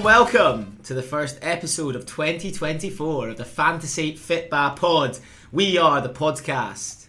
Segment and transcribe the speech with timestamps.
[0.00, 5.18] and welcome to the first episode of 2024 of the Fantasy Fitba Pod.
[5.52, 7.08] We are the podcast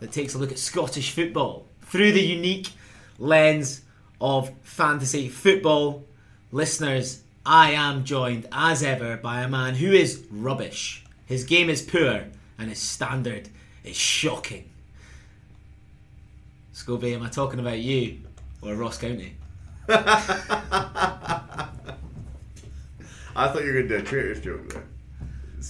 [0.00, 2.70] that takes a look at Scottish football through the unique
[3.18, 3.82] lens
[4.18, 6.06] of fantasy football.
[6.52, 11.04] Listeners, I am joined as ever by a man who is rubbish.
[11.26, 13.50] His game is poor and his standard
[13.84, 14.70] is shocking.
[16.72, 18.20] Scobie, am I talking about you
[18.62, 19.36] or Ross County?
[23.34, 24.84] I thought you were going to do a traitors joke there.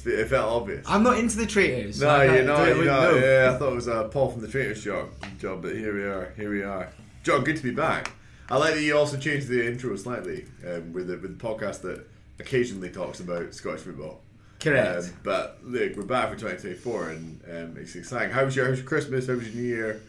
[0.04, 0.86] It felt obvious.
[0.88, 2.00] I'm not into the traitors.
[2.00, 2.66] No, you're not.
[2.66, 3.12] You're not.
[3.12, 3.16] no.
[3.16, 6.02] Yeah, I thought it was a Paul from the Traitors job, job, but here we
[6.02, 6.32] are.
[6.36, 6.88] Here we are.
[7.22, 8.10] John, good to be back.
[8.48, 11.82] I like that you also changed the intro slightly um, with the with the podcast
[11.82, 12.06] that
[12.38, 14.22] occasionally talks about Scottish football.
[14.60, 15.04] Correct.
[15.04, 18.30] Um, but look, we're back for 2024, and um, it's exciting.
[18.30, 19.26] How was your How was your Christmas?
[19.26, 20.00] How was your New Year?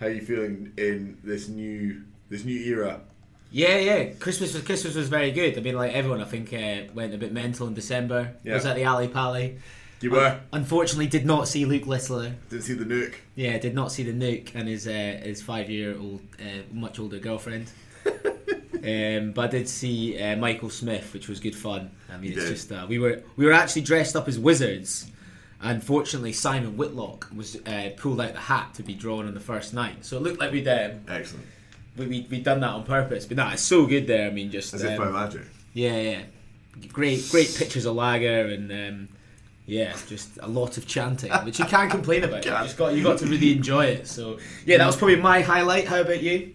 [0.00, 3.00] How are you feeling in this new this new era?
[3.50, 4.04] Yeah, yeah.
[4.20, 5.56] Christmas was Christmas was very good.
[5.56, 8.34] I mean, like everyone, I think uh, went a bit mental in December.
[8.44, 8.54] Yeah.
[8.54, 9.58] Was at the Alley Pally.
[10.00, 12.34] You were Unfortunately, did not see Luke Littler.
[12.50, 13.14] didn't see the nuke.
[13.34, 17.00] Yeah, did not see the Nuke and his uh, his five year old, uh, much
[17.00, 17.70] older girlfriend.
[18.06, 21.90] um, but I did see uh, Michael Smith, which was good fun.
[22.08, 22.54] I mean, You it's did.
[22.54, 25.10] just uh, we were we were actually dressed up as wizards.
[25.60, 29.74] Unfortunately, Simon Whitlock was uh, pulled out the hat to be drawn on the first
[29.74, 31.44] night, so it looked like we'd um, Excellent.
[31.98, 33.26] We we we'd done that on purpose.
[33.26, 34.28] But no, it's so good there.
[34.28, 35.42] I mean, just As if by um, magic.
[35.74, 36.20] yeah, yeah,
[36.92, 38.72] great great pictures of lager and.
[38.72, 39.08] Um,
[39.68, 42.42] yeah, just a lot of chanting, which you can't complain about.
[42.42, 44.06] You just got you got to really enjoy it.
[44.06, 45.86] So yeah, that was probably my highlight.
[45.86, 46.54] How about you?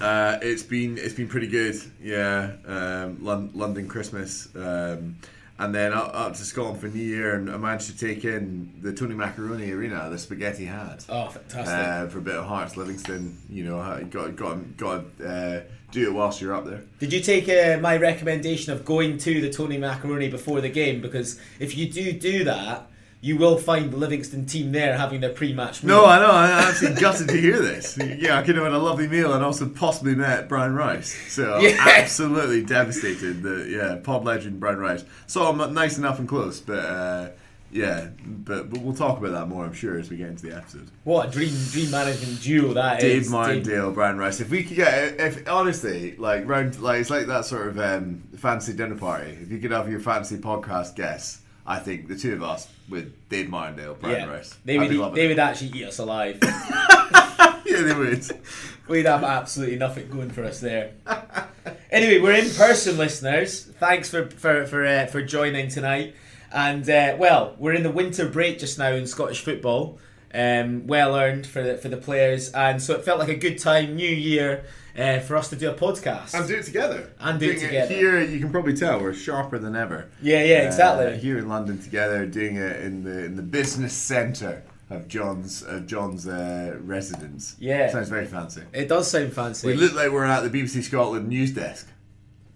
[0.00, 2.52] Uh, it's been it's been pretty good, yeah.
[2.66, 5.16] Um, London Christmas, um,
[5.58, 8.72] and then up, up to Scotland for New Year, and I managed to take in
[8.82, 11.74] the Tony Macaroni Arena, the Spaghetti had, Oh, fantastic!
[11.74, 13.38] uh, for a bit of Hearts, Livingston.
[13.48, 15.60] You know, got got got uh,
[15.92, 16.82] do it whilst you're up there.
[16.98, 21.00] Did you take uh, my recommendation of going to the Tony Macaroni before the game?
[21.00, 22.86] Because if you do do that,
[23.20, 25.82] you will find the Livingston team there having their pre-match.
[25.82, 25.96] Meal.
[25.96, 26.04] No.
[26.06, 26.30] I know.
[26.30, 27.98] I'm actually gutted to hear this.
[27.98, 31.12] Yeah, I could have had a lovely meal and also possibly met Brian Rice.
[31.32, 31.76] So Yeah.
[31.96, 35.04] absolutely devastated that yeah, pod legend Brian Rice.
[35.26, 37.30] Saw him nice enough and close, but uh,
[37.72, 40.54] yeah, but but we'll talk about that more, I'm sure, as we get into the
[40.56, 40.88] episode.
[41.02, 43.30] What a dream dream management duo that Dave is.
[43.30, 44.40] Martindale, Brian Rice.
[44.40, 48.22] If we could get, if honestly, like round, like it's like that sort of um,
[48.36, 49.30] fancy dinner party.
[49.42, 53.12] If you could have your fancy podcast guests, I think the two of us with
[53.28, 56.38] Dave Martindale, Brian Yeah, Rice, they I'd eat, they would actually eat us alive.
[56.42, 58.24] yeah, they would.
[58.88, 60.92] We'd have absolutely nothing going for us there.
[61.90, 63.64] anyway, we're in person, listeners.
[63.64, 66.14] Thanks for for for, uh, for joining tonight.
[66.52, 69.98] And uh, well, we're in the winter break just now in Scottish football.
[70.32, 73.58] Um, well earned for the, for the players, and so it felt like a good
[73.58, 74.64] time, New Year,
[74.98, 76.34] uh, for us to do a podcast.
[76.34, 77.10] And do it together.
[77.20, 77.94] And do it Doing together.
[77.94, 80.08] Here, you can probably tell we're sharper than ever.
[80.22, 81.06] yeah, yeah, exactly.
[81.06, 85.62] Uh, here in London together, doing it in the in the business centre of John's
[85.62, 87.56] of John's uh, residence.
[87.58, 87.90] Yeah.
[87.90, 88.62] sounds very fancy.
[88.72, 89.66] it does sound fancy.
[89.66, 91.88] We look like we're at the BBC Scotland news desk.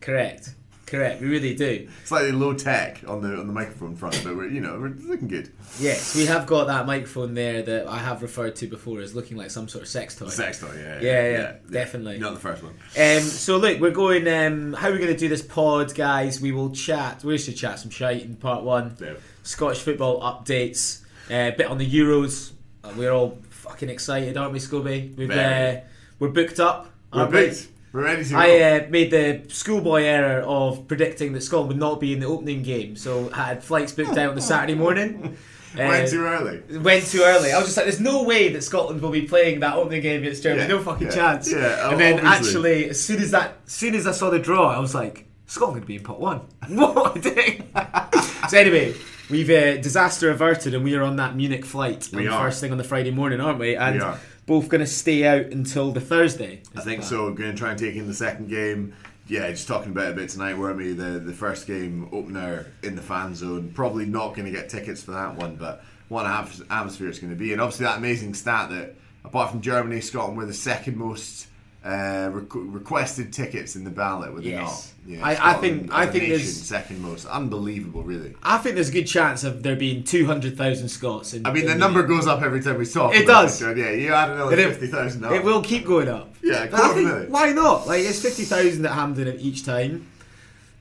[0.00, 0.54] Correct,
[0.90, 1.20] correct.
[1.20, 1.88] We really do.
[2.04, 5.28] Slightly low tech on the on the microphone front, but we're you know we're looking
[5.28, 5.50] good.
[5.78, 9.36] Yes, we have got that microphone there that I have referred to before as looking
[9.36, 10.28] like some sort of sex toy.
[10.28, 12.18] Sex toy, yeah, Yeah, yeah, definitely.
[12.18, 12.74] Not the first one.
[12.98, 14.26] Um, so look, we're going.
[14.28, 16.40] Um, how are we going to do this pod, guys?
[16.40, 17.24] We will chat.
[17.24, 18.96] We should chat some shite in part one.
[19.00, 19.14] Yeah.
[19.42, 21.02] Scottish football updates.
[21.30, 22.52] A bit on the Euros.
[22.82, 25.16] Uh, we're all fucking excited, aren't we, Scobie?
[25.16, 25.80] We've uh,
[26.18, 26.90] we're booked up.
[27.12, 27.52] We're aren't we?
[27.92, 27.94] Booked.
[27.94, 28.38] We're ready to go.
[28.38, 32.26] I uh, made the schoolboy error of predicting that Scotland would not be in the
[32.26, 35.36] opening game, so I had flights booked out on the Saturday morning.
[35.76, 36.78] Went Uh, too early.
[36.80, 37.52] went too early.
[37.52, 40.20] I was just like, "There's no way that Scotland will be playing that opening game
[40.22, 40.62] against Germany.
[40.62, 42.48] Yeah, no fucking yeah, chance." yeah, and then obviously.
[42.48, 45.26] actually, as soon as that, as soon as I saw the draw, I was like,
[45.46, 47.62] "Scotland be in pot one." what a day!
[48.48, 48.94] so anyway,
[49.30, 52.08] we've uh, disaster averted, and we are on that Munich flight.
[52.12, 52.46] We on are.
[52.48, 53.76] first thing on the Friday morning, aren't we?
[53.76, 54.18] And We are.
[54.46, 56.62] Both going to stay out until the Thursday.
[56.74, 57.32] I think so.
[57.32, 58.94] Going to try and take in the second game.
[59.26, 60.92] Yeah, just talking about a bit tonight, we?
[60.92, 63.70] The the first game opener in the fan zone.
[63.74, 67.38] Probably not going to get tickets for that one, but what atmosphere it's going to
[67.38, 67.52] be.
[67.52, 71.46] And obviously that amazing stat that apart from Germany, Scotland were the second most
[71.84, 74.92] uh, requ- requested tickets in the ballot, were they Yes.
[75.06, 75.14] not?
[75.16, 77.24] Yeah, I- I think- I think nation, there's- second most.
[77.26, 78.34] Unbelievable, really.
[78.42, 81.32] I think there's a good chance of there being 200,000 Scots.
[81.32, 83.14] In, I mean, in the number goes up every time we talk.
[83.16, 83.58] It does.
[83.58, 83.76] John.
[83.78, 85.24] Yeah, you add another it- fifty thousand.
[85.24, 86.34] It will keep going up.
[86.42, 87.86] Yeah, think, why not?
[87.86, 90.06] Like it's fifty thousand at Hampden each time.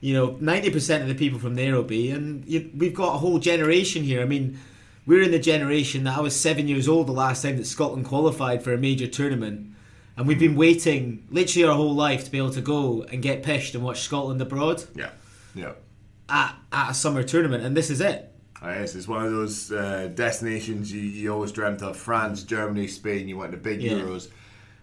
[0.02, 3.14] You know, ninety percent of the people from there will be, and you, we've got
[3.14, 4.20] a whole generation here.
[4.20, 4.58] I mean,
[5.06, 8.04] we're in the generation that I was seven years old the last time that Scotland
[8.06, 9.66] qualified for a major tournament,
[10.16, 13.42] And we've been waiting literally our whole life to be able to go and get
[13.42, 15.10] pished and watch Scotland abroad Yeah,
[15.54, 15.72] yeah.
[16.28, 18.26] at, at a summer tournament, and this is it.
[18.62, 22.86] I guess it's one of those uh, destinations you, you always dreamt of: France, Germany,
[22.88, 23.26] Spain.
[23.28, 23.92] You went to big Yeah.
[23.92, 24.28] Euros,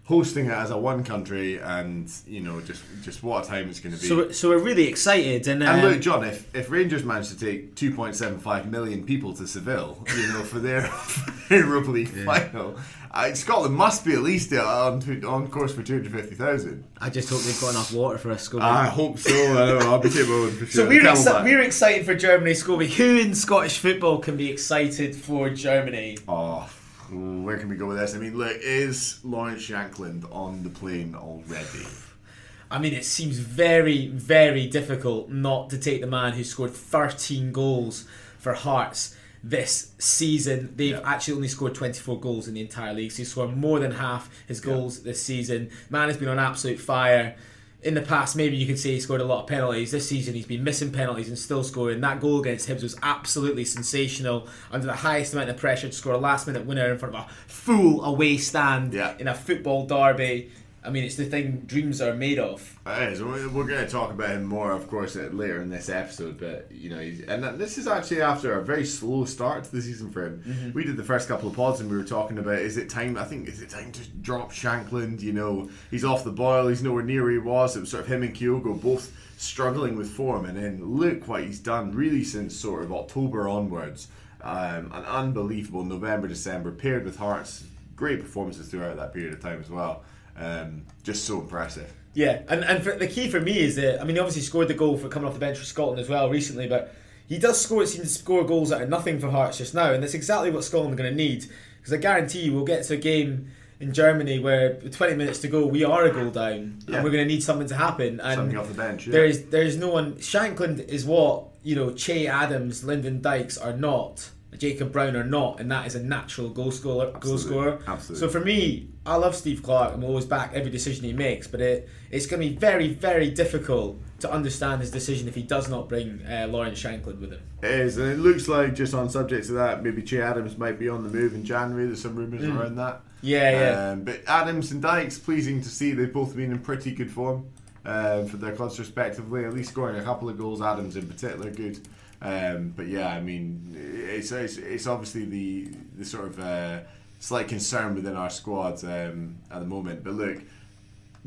[0.08, 3.80] hosting it as a one country, and you know just just what a time it's
[3.82, 4.08] going to be.
[4.08, 7.30] So, we're- so we're really excited, and, and um, look, John, if, if Rangers manage
[7.30, 10.90] to take 2.75 million people to Seville, you know, for their
[11.50, 12.78] Europa League final,
[13.12, 14.64] uh, Scotland must be at least uh,
[14.94, 16.84] on on course for 250,000.
[17.00, 18.48] I just hope they've got enough water for us.
[18.48, 18.62] Scobie.
[18.62, 19.32] I hope so.
[19.34, 20.84] I know, I'll be taking my own for sure.
[20.86, 22.88] So we're, exci- we're excited for Germany, Scobie.
[22.96, 26.18] Who in Scottish football can be excited for Germany?
[26.28, 26.70] Oh,
[27.12, 28.16] where can we go with this?
[28.16, 31.86] I mean, look, is Lawrence Shankland on the plane already?
[32.72, 37.52] I mean, it seems very, very difficult not to take the man who scored 13
[37.54, 38.06] goals
[38.40, 40.74] for Hearts this season.
[40.76, 41.02] They've Yeah.
[41.06, 44.30] actually only scored 24 goals in the entire league, so he's scored more than half
[44.48, 45.70] his goals this season.
[45.90, 47.36] Man has been on absolute fire.
[47.84, 49.92] In the past, maybe you could say he scored a lot of penalties.
[49.92, 52.02] This season, he's been missing penalties and still scoring.
[52.02, 54.48] That goal against Hibs was absolutely sensational.
[54.72, 57.28] Under the highest amount of pressure to score a last-minute winner in front of a
[57.48, 59.14] full away stand Yeah.
[59.20, 60.50] in a football derby.
[60.88, 62.80] I mean, it's the thing dreams are made of.
[62.88, 63.22] It is.
[63.22, 66.40] We're going to talk about him more, of course, later in this episode.
[66.40, 69.82] But you know, he's, and this is actually after a very slow start to the
[69.82, 70.44] season for him.
[70.48, 70.72] Mm-hmm.
[70.72, 73.18] We did the first couple of pods, and we were talking about is it time?
[73.18, 75.22] I think is it time to drop Shankland?
[75.22, 76.70] You know, he's off the boil.
[76.70, 77.76] He's nowhere near where he was.
[77.76, 81.44] It was sort of him and Kyogo both struggling with form, and then look what
[81.44, 84.08] he's done really since sort of October onwards.
[84.42, 87.66] Um, an unbelievable November, December paired with Hearts.
[87.98, 90.06] Great performances throughout that period of time as well.
[90.38, 91.92] Um, just so impressive.
[92.14, 94.68] Yeah, and and for, the key for me is that I mean, he obviously scored
[94.68, 96.94] the goal for coming off the bench for Scotland as well recently, but
[97.28, 97.84] he does score.
[97.84, 100.50] It seems to score goals out of nothing for Hearts just now, and that's exactly
[100.52, 101.46] what Scotland are going to need.
[101.78, 105.40] Because I guarantee you, we'll get to a game in Germany where with 20 minutes
[105.40, 106.96] to go, we are a goal down, Yeah.
[106.96, 108.20] and we're going to need something to happen.
[108.20, 109.06] And Something off the bench.
[109.08, 109.12] Yeah.
[109.12, 110.14] there is there is no one.
[110.16, 111.92] Shankland is what you know.
[111.94, 114.30] Che Adams, Lyndon Dykes are not.
[114.58, 117.12] Jacob Brown or not, and that is a natural goal scorer.
[117.20, 117.80] Goal scorer.
[117.88, 118.28] Absolutely.
[118.28, 119.94] So for me, I love Steve Clarke.
[119.94, 123.30] I'm always back every decision he makes, but it it's going to be very very
[123.30, 127.42] difficult to understand his decision if he does not bring uh, Lawrence Shankland with him.
[127.62, 130.80] It is, and it looks like just on subject of that, maybe Che Adams might
[130.80, 131.86] be on the move in January.
[131.86, 133.02] There's some rumours around that.
[133.22, 133.92] Yeah, yeah.
[133.92, 137.48] Um, but Adams and Dykes, pleasing to see they've both been in pretty good form
[137.86, 139.46] um, for their clubs respectively.
[139.46, 140.62] At least scoring a couple of goals.
[140.62, 141.80] Adams in particular, good.
[142.22, 146.80] Um, but yeah, I mean, it's it's, it's obviously the the sort of uh,
[147.20, 150.04] slight concern within our squad um, at the moment.
[150.04, 150.38] But look,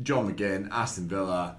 [0.03, 1.55] John McGinn, Aston Villa,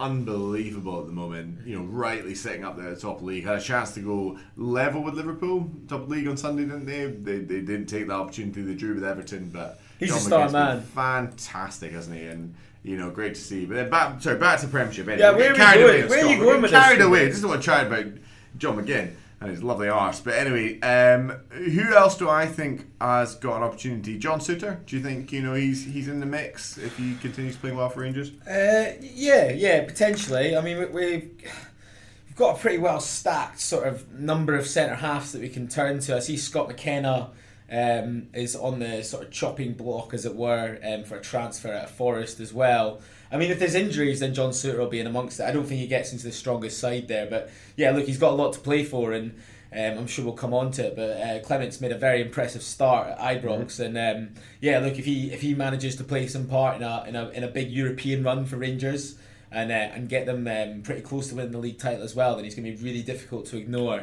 [0.00, 1.66] unbelievable at the moment.
[1.66, 3.44] You know, rightly sitting up there at the top league.
[3.44, 7.06] Had a chance to go level with Liverpool, top league on Sunday, didn't they?
[7.06, 8.62] They, they didn't take the opportunity.
[8.62, 10.80] They drew with Everton, but He's John a star man.
[10.82, 12.24] fantastic, hasn't he?
[12.26, 13.64] And you know, great to see.
[13.64, 15.06] But then back, sorry, back to Premiership.
[15.06, 15.20] Anyway.
[15.20, 16.00] Yeah, where are we carried going?
[16.02, 17.06] away Where are you going with Carried this?
[17.06, 17.26] away.
[17.26, 18.06] This is what I chat about
[18.56, 19.12] John McGinn
[19.42, 20.20] and his lovely arse.
[20.20, 24.18] But anyway, um, who else do I think has got an opportunity?
[24.18, 24.84] John Souttar.
[24.86, 27.88] Do you think you know he's he's in the mix if he continues playing well
[27.88, 28.30] for Rangers?
[28.48, 30.56] Uh, yeah, yeah, potentially.
[30.56, 31.30] I mean, we, we've
[32.26, 35.68] we've got a pretty well stacked sort of number of centre halves that we can
[35.68, 36.16] turn to.
[36.16, 37.30] I see Scott McKenna
[37.72, 41.72] um, is on the sort of chopping block, as it were, um, for a transfer
[41.72, 43.00] at Forest as well.
[43.30, 45.44] I mean, if there's injuries, then John Souttar will be in amongst it.
[45.44, 48.32] I don't think he gets into the strongest side there, but yeah, look, he's got
[48.32, 49.32] a lot to play for, and
[49.72, 50.96] um, I'm sure we'll come on to it.
[50.96, 55.06] But uh, Clement's made a very impressive start at Ibrox, and um, yeah, look, if
[55.06, 57.70] he if he manages to play some part in a in a, in a big
[57.70, 59.16] European run for Rangers
[59.50, 62.36] and uh, and get them um, pretty close to winning the league title as well,
[62.36, 64.02] then he's going to be really difficult to ignore.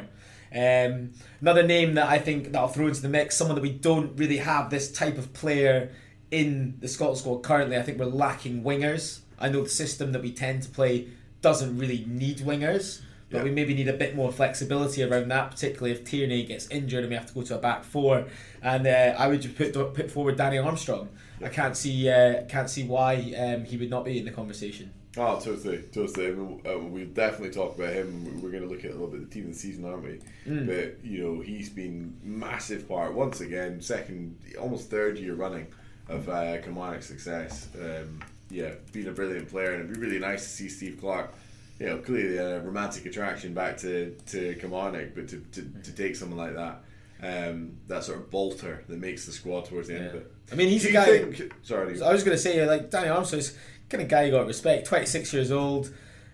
[0.54, 3.70] Um, another name that I think that I'll throw into the mix, someone that we
[3.72, 5.90] don't really have this type of player
[6.30, 7.76] in the Scotland squad currently.
[7.76, 9.20] I think we're lacking wingers.
[9.38, 11.08] I know the system that we tend to play
[11.40, 13.44] doesn't really need wingers, but Yeah.
[13.44, 17.10] we maybe need a bit more flexibility around that, particularly if Tierney gets injured and
[17.10, 18.26] we have to go to a back four.
[18.62, 21.08] And uh, I would just put put forward Danny Armstrong.
[21.42, 24.92] I can't see uh, can't see why um, he would not be in the conversation.
[25.16, 26.28] Oh, totally, totally.
[26.28, 28.40] I mean, uh, we'll definitely talk about him.
[28.40, 30.20] We're going to look at a little bit the team of the season, aren't we?
[30.46, 35.66] But you know, he's been massive part once again, second, almost third year running
[36.08, 37.68] of uh, Kilmarnock success.
[37.74, 41.34] Um, yeah, being a brilliant player, and it'd be really nice to see Steve Clarke.
[41.80, 46.14] You know, clearly a romantic attraction back to to Kilmarnock, but to, to, to take
[46.14, 46.82] someone like that.
[47.22, 50.32] Um, that sort of bolter that makes the squad towards the end of it.
[50.52, 51.18] I mean, he's Do a guy.
[51.18, 53.56] think- sorry, I was going to say, like Danny Armstrong's
[53.90, 54.86] kind of guy you got to respect.
[54.86, 55.92] Twenty six years old,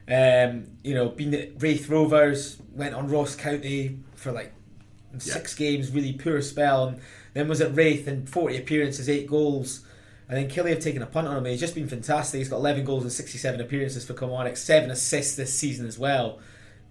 [0.09, 4.53] um, you know, been at Raith Rovers, went on Ross County for like
[5.19, 7.01] six games, really poor spell, and
[7.35, 9.81] then was at Raith and forty appearances, eight goals.
[10.29, 11.45] And then Killie have taken a punt on him.
[11.45, 12.39] He's just been fantastic.
[12.39, 16.41] He's got 11 goals and 67 appearances for Kilmarnock, seven assists this season as well.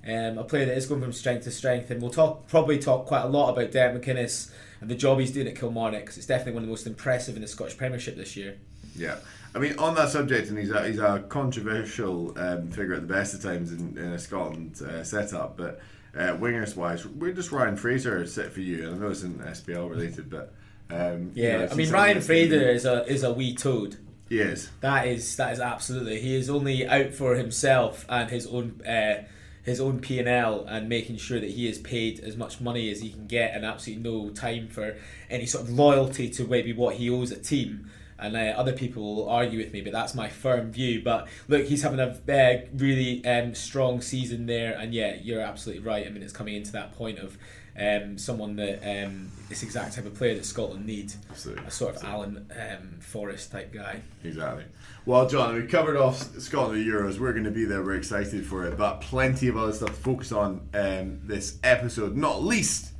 [0.08, 3.08] Um, a player that is going from strength to strength, and we'll talk probably talk
[3.08, 6.28] quite a lot about Derek McInnes and the job he's doing at Kilmarnock because it's
[6.28, 8.58] definitely one of the most impressive in the Scottish Premiership this year.
[8.96, 9.18] Yeah,
[9.54, 13.14] I mean on that subject, and he's a, he's a controversial um, figure at the
[13.14, 15.82] best of times in, in a Scotland uh, setup, but
[16.16, 19.42] uh, wingers wise, we're just Ryan Fraser sit for you, and I know it's isn't
[19.42, 20.54] SPL related, but
[20.90, 23.98] um, Yeah, you know, I mean Ryan Fraser is a is a wee toad.
[24.30, 24.70] He is.
[24.82, 26.22] That is that is absolutely.
[26.22, 29.24] He is only out for himself and his own uh,
[29.64, 32.90] his own P and L and making sure that he is paid as much money
[32.92, 34.96] as he can get and absolutely no time for
[35.30, 37.90] any sort of loyalty to maybe what he owes a team.
[38.18, 41.02] And uh, other people will argue with me, but that's my firm view.
[41.04, 45.84] But look, he's having a uh, really um, strong season there, and yeah, you're absolutely
[45.84, 46.06] right.
[46.06, 47.38] I mean, it's coming into that point of
[47.78, 51.66] um, someone that um, this exact type of player that Scotland need, Absolutely.
[51.66, 54.02] a sort of Alan um, Forrest type guy.
[54.24, 54.64] Exactly.
[55.06, 57.20] Well, John, we covered off Scotland the Euros.
[57.20, 57.84] We're going to be there.
[57.84, 62.16] We're excited for it, but plenty of other stuff to focus on um, this episode.
[62.16, 62.94] Not least,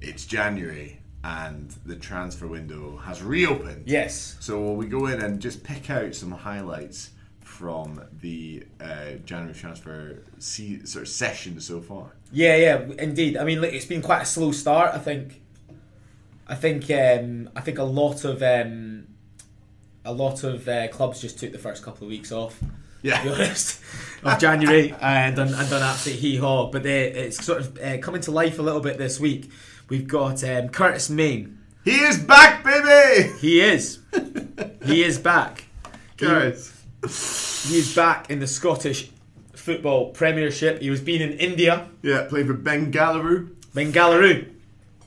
[0.00, 1.00] it's January
[1.36, 3.82] and the transfer window has reopened.
[3.86, 9.54] Yes, So we go in and just pick out some highlights from the uh, January
[9.54, 12.12] transfer se- sort of session so far.
[12.32, 13.36] Yeah, yeah, indeed.
[13.36, 14.94] I mean, look, it's been quite a slow start.
[14.94, 15.42] I think.
[16.46, 16.90] I think.
[16.90, 19.06] Um, I think a lot of um,
[20.04, 22.58] a lot of uh, clubs just took the first couple of weeks off.
[22.60, 23.22] To be Yeah.
[23.32, 23.80] honest,
[24.22, 26.70] of January and done and done absolute hee haw.
[26.70, 29.50] But they, it's sort of uh, coming to life a little bit this week.
[29.88, 31.58] We've got um, Curtis Main.
[31.84, 33.32] He is back, baby!
[33.40, 34.00] He is.
[34.84, 35.64] he is back.
[36.16, 36.74] Guys.
[37.02, 39.10] He is back in the Scottish
[39.54, 40.80] football Premiership.
[40.82, 44.50] He was been in India, Yeah, played for Bengaluru, Bengaluru.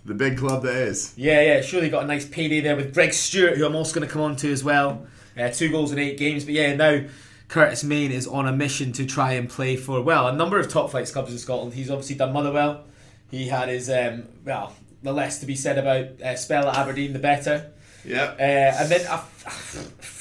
[0.05, 1.13] the big club that is.
[1.15, 4.07] Yeah, yeah, surely got a nice payday there with Greg Stewart, who I'm also going
[4.07, 5.05] to come on to as well.
[5.37, 6.43] Uh, two goals in eight games.
[6.45, 7.01] But yeah, now
[7.49, 10.69] Curtis Main is on a mission to try and play for, well, a number of
[10.69, 11.73] top flight clubs in Scotland.
[11.73, 12.85] He's obviously done Motherwell.
[13.31, 17.13] He had his, um, well, the less to be said about uh, spell at Aberdeen,
[17.13, 17.71] the better.
[18.05, 18.35] Yeah.
[18.37, 19.23] Uh, and then a,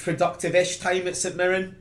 [0.03, 1.75] productive ish time at St Mirren.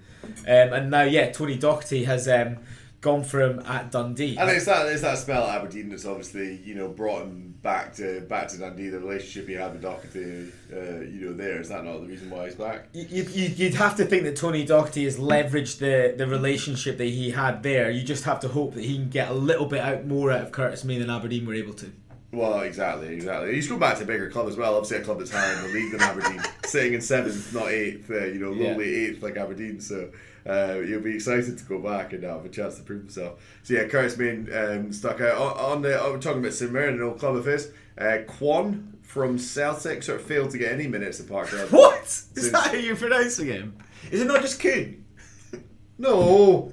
[0.46, 2.58] Um, and now, yeah, Tony Docherty has um,
[3.00, 4.36] gone for him at Dundee.
[4.38, 7.94] And it's that it's that spell at Aberdeen that's obviously you know brought him back
[7.96, 8.88] to back to Dundee.
[8.88, 12.30] The relationship he had with Docherty, uh, you know, there is that not the reason
[12.30, 12.88] why he's back?
[12.92, 17.04] You- You'd, you'd have to think that Tony Docherty has leveraged the, the relationship that
[17.06, 17.90] he had there.
[17.90, 20.42] You just have to hope that he can get a little bit out more out
[20.42, 21.92] of Curtis Main than Aberdeen were able to.
[22.32, 23.54] Well, exactly, exactly.
[23.54, 24.76] He's going back to a bigger club as well.
[24.76, 28.08] Obviously, a club that's higher in the league than Aberdeen, sitting in seventh, not eighth.
[28.08, 28.78] Uh, you know, Yeah.
[28.78, 29.80] eighth like Aberdeen.
[29.80, 30.10] So
[30.46, 33.40] uh, he'll be excited to go back and have a chance to prove himself.
[33.62, 36.00] So yeah, Curtis Main um, stuck out on, on the.
[36.00, 37.70] Oh, we're talking about St Mirren, an old club of his.
[37.98, 41.70] Uh, Kwon from Celtic sort of failed to get any minutes at Parkhead.
[41.70, 42.02] What?
[42.04, 43.76] Is Since- that how you're pronouncing him?
[44.10, 45.04] Is it not just Kuhn?
[45.98, 46.72] No.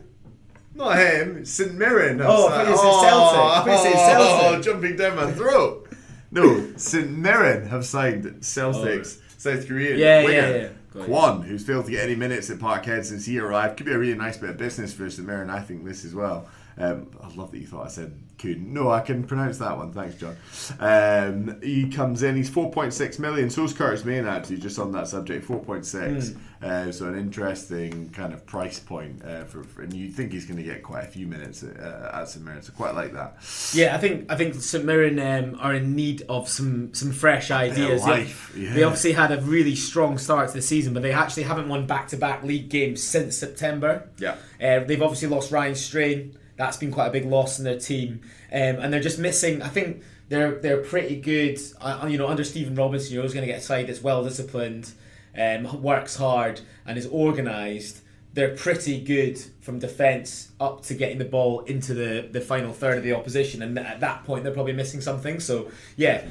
[0.73, 2.21] Not him, St Mirren.
[2.23, 3.73] Oh, you said Celtic.
[3.73, 5.83] You said oh, jumping down my throat.
[6.29, 9.97] No, St Mirren have signed Celtic's South Korean Oh.
[9.97, 10.69] Yeah, winger, yeah, yeah.
[11.05, 11.47] Got it.
[11.47, 13.77] Who's failed to get any minutes at Parkhead since he arrived.
[13.77, 16.15] Could be a really nice bit of business for St Mirren, I think, this as
[16.15, 16.47] well.
[16.77, 18.71] Um, I love that you thought I said couldn't.
[18.71, 19.91] No, I can pronounce that one.
[19.91, 20.35] Thanks, John.
[20.79, 22.35] Um, he comes in.
[22.35, 23.49] He's four point six million.
[23.49, 24.57] So, So's Curtis Main actually.
[24.57, 26.29] Just on that subject, four point six.
[26.29, 26.39] Hmm.
[26.59, 30.45] Uh, so an interesting kind of price point uh, for, for, and you think he's
[30.45, 32.63] going to get quite a few minutes at, uh, at St Mirren.
[32.63, 33.37] So quite like that.
[33.73, 37.51] Yeah, I think I think St Mirren um, are in need of some some fresh
[37.51, 38.03] ideas.
[38.03, 38.73] They- life, yeah.
[38.73, 41.85] They obviously had a really strong start to the season, but they actually haven't won
[41.85, 44.09] back to back league games since September.
[44.17, 44.37] Yeah.
[44.59, 46.37] Uh, they've obviously lost Ryan Strain.
[46.57, 48.21] That's been quite a big loss in their team,
[48.51, 49.61] um, and they're just missing.
[49.61, 51.59] I think they're they're pretty good.
[51.79, 54.23] Uh, you know, under Stephen Robinson, you're always going to get a side that's well
[54.23, 54.91] disciplined,
[55.37, 58.01] um, works hard, and is organised.
[58.33, 62.97] They're pretty good from defence up to getting the ball into the, the final third
[62.97, 65.39] of the opposition, and at that point they're probably missing something.
[65.39, 66.25] So yeah,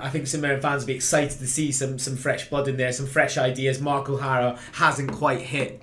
[0.00, 2.76] I think St Mirren fans will be excited to see some some fresh blood in
[2.76, 3.80] there, some fresh ideas.
[3.80, 5.82] Mark O'Hara hasn't quite hit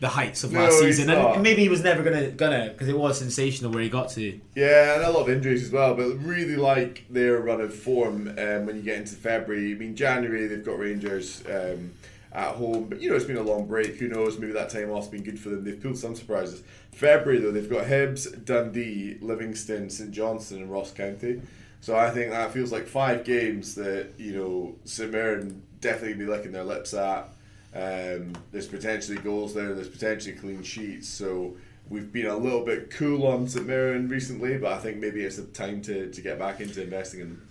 [0.00, 2.98] the heights of No, last season, and maybe he was never gonna gonna because it
[2.98, 4.40] was sensational where he got to.
[4.54, 8.28] Yeah, and a lot of injuries as well, but really like their run of form
[8.38, 9.72] um, when you get into February.
[9.72, 11.92] I mean, January they've got Rangers um,
[12.32, 13.96] at home, but you know it's been a long break.
[13.96, 14.38] Who knows?
[14.38, 15.64] Maybe that time off's been good for them.
[15.64, 16.62] They've pulled some surprises.
[16.92, 21.40] February though, they've got Hibs, Dundee, Livingston, St Johnstone, and Ross County.
[21.80, 26.26] So I think that feels like five games that you know St Mirren definitely be
[26.26, 27.28] licking their lips at.
[27.74, 29.74] Um, there's potentially goals there.
[29.74, 31.08] There's potentially clean sheets.
[31.08, 31.56] So
[31.88, 35.36] we've been a little bit cool on St Mirren recently, but I think maybe it's
[35.36, 37.48] the time to, to get back into investing in them.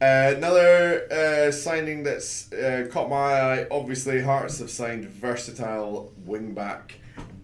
[0.00, 3.66] Uh, another uh, signing that's uh, caught my eye.
[3.68, 6.92] Obviously, Hearts have signed versatile wingback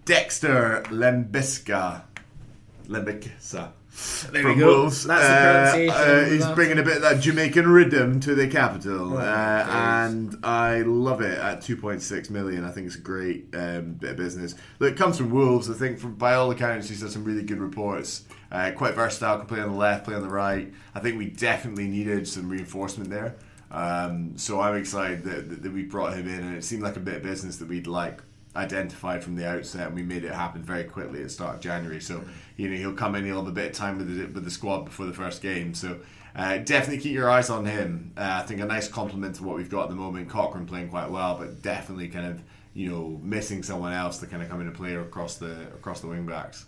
[0.05, 2.03] Dexter Lembiska.
[2.87, 3.73] Lembiksa.
[4.33, 4.59] There from.
[4.59, 5.05] Wolves.
[5.05, 5.95] That's the Uh, pronunciation
[6.27, 6.55] uh, he's that.
[6.57, 11.21] bringing a bit of that Jamaican rhythm to the capital, Oh, uh, and I love
[11.21, 12.65] it at 2.6 million.
[12.65, 14.57] I think it's a great um, bit of business.
[14.81, 15.71] Look, it comes from Wolves.
[15.71, 18.25] I think, from by all accounts, he's had some really good reports.
[18.51, 20.73] Uh, quite versatile, can play on the left, play on the right.
[20.95, 23.37] I think we definitely needed some reinforcement there.
[23.71, 26.97] Um, so I'm excited that, that, that we brought him in, and it seemed like
[26.97, 28.21] a bit of business that we'd like
[28.57, 31.61] identified from the outset, and we made it happen very quickly at the start of
[31.61, 32.01] January.
[32.01, 32.23] So
[32.57, 34.51] you know he'll come in, he'll have a bit of time with the, with the
[34.51, 35.75] squad before the first game.
[35.75, 35.99] So
[36.37, 38.13] uh, definitely keep your eyes on him.
[38.17, 40.29] Uh, I think a nice compliment to what we've got at the moment.
[40.29, 42.43] Cochrane playing quite well, but definitely kind of
[42.75, 46.07] you know missing someone else to kind of come into play across the across the
[46.07, 46.67] wing backs.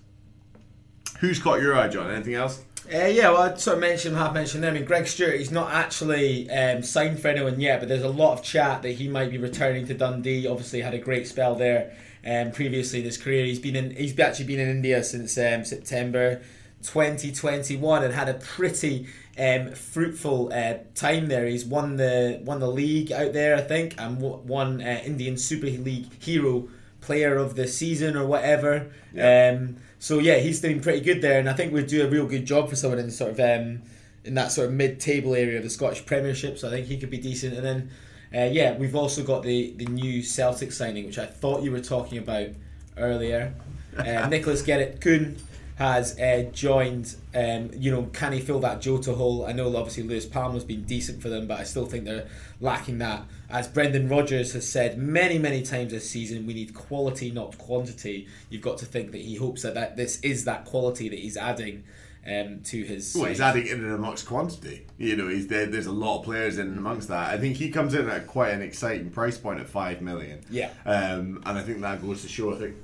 [1.21, 2.11] Who's caught your eye, John?
[2.11, 2.63] Anything else?
[2.93, 4.75] Uh, yeah, well, I sort of mentioned, have mentioned them.
[4.75, 8.09] I mean, Greg Stewart, he's not actually um, signed for anyone yet, but there's a
[8.09, 10.47] lot of chat that he might be returning to Dundee.
[10.47, 13.45] Obviously, had a great spell there um, previously in his career.
[13.45, 16.43] He's been in, he's actually been in India since um, September
[16.83, 21.47] 2021 and had a pretty um, fruitful uh, time there.
[21.47, 25.67] He's won the won the league out there, I think, and won uh, Indian Super
[25.67, 26.69] League Hero
[27.01, 28.93] Player of the Season or whatever.
[29.13, 29.57] Yeah.
[29.57, 32.27] Um, so yeah, he's doing pretty good there, and I think we'd do a real
[32.27, 33.83] good job for someone in sort of um,
[34.25, 36.59] in that sort of mid-table area of the Scottish Premiership.
[36.59, 37.55] So I think he could be decent.
[37.55, 37.91] And then
[38.35, 41.81] uh, yeah, we've also got the the new Celtic signing, which I thought you were
[41.81, 42.49] talking about
[42.97, 43.55] earlier.
[43.97, 45.37] Uh, Nicholas Gerrit Kuhn
[45.77, 47.17] has uh, joined.
[47.35, 49.47] Um, you know, can he fill that Jota hole?
[49.47, 52.29] I know obviously Luis Palma's been decent for them, but I still think they're
[52.61, 53.25] lacking that.
[53.49, 58.27] As Brendan Rodgers has said many, many times this season, we need quality, not quantity.
[58.51, 61.37] You've got to think that he hopes that, that this is that quality that he's
[61.37, 61.85] adding
[62.27, 63.15] um, to his.
[63.15, 64.87] Well, he's adding in and amongst quantity.
[64.99, 65.67] You know, he's there.
[65.67, 67.31] There's a lot of players in and amongst that.
[67.31, 70.45] I think he comes in at quite an exciting price point at five million.
[70.51, 70.71] Yeah.
[70.85, 72.53] Um, and I think that goes to show.
[72.53, 72.77] I think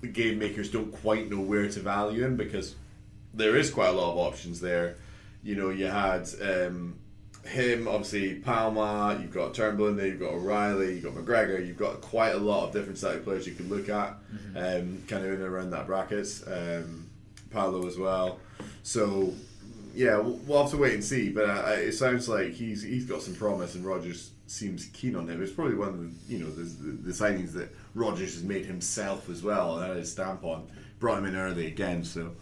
[0.00, 2.74] the game makers don't quite know where to value him because
[3.32, 4.96] there is quite a lot of options there.
[5.42, 6.98] You know, you had um,
[7.44, 10.06] him, obviously Palma, You've got Turnbull in there.
[10.06, 10.94] You've got O'Riley.
[10.94, 11.66] You've got McGregor.
[11.66, 14.16] You've got quite a lot of different set of players you can look at,
[14.56, 16.28] um, kind of in and around that bracket.
[16.46, 17.08] Um,
[17.50, 18.38] Paulo as well.
[18.82, 19.34] So
[19.94, 21.30] yeah, we'll, we'll have to wait and see.
[21.30, 25.28] But uh, it sounds like he's he's got some promise, and Rodgers seems keen on
[25.28, 25.42] him.
[25.42, 28.66] It's probably one of the you know the, the, the signings that Rodgers has made
[28.66, 30.66] himself as well, and had his stamp on.
[30.98, 32.32] Brought him in early again, so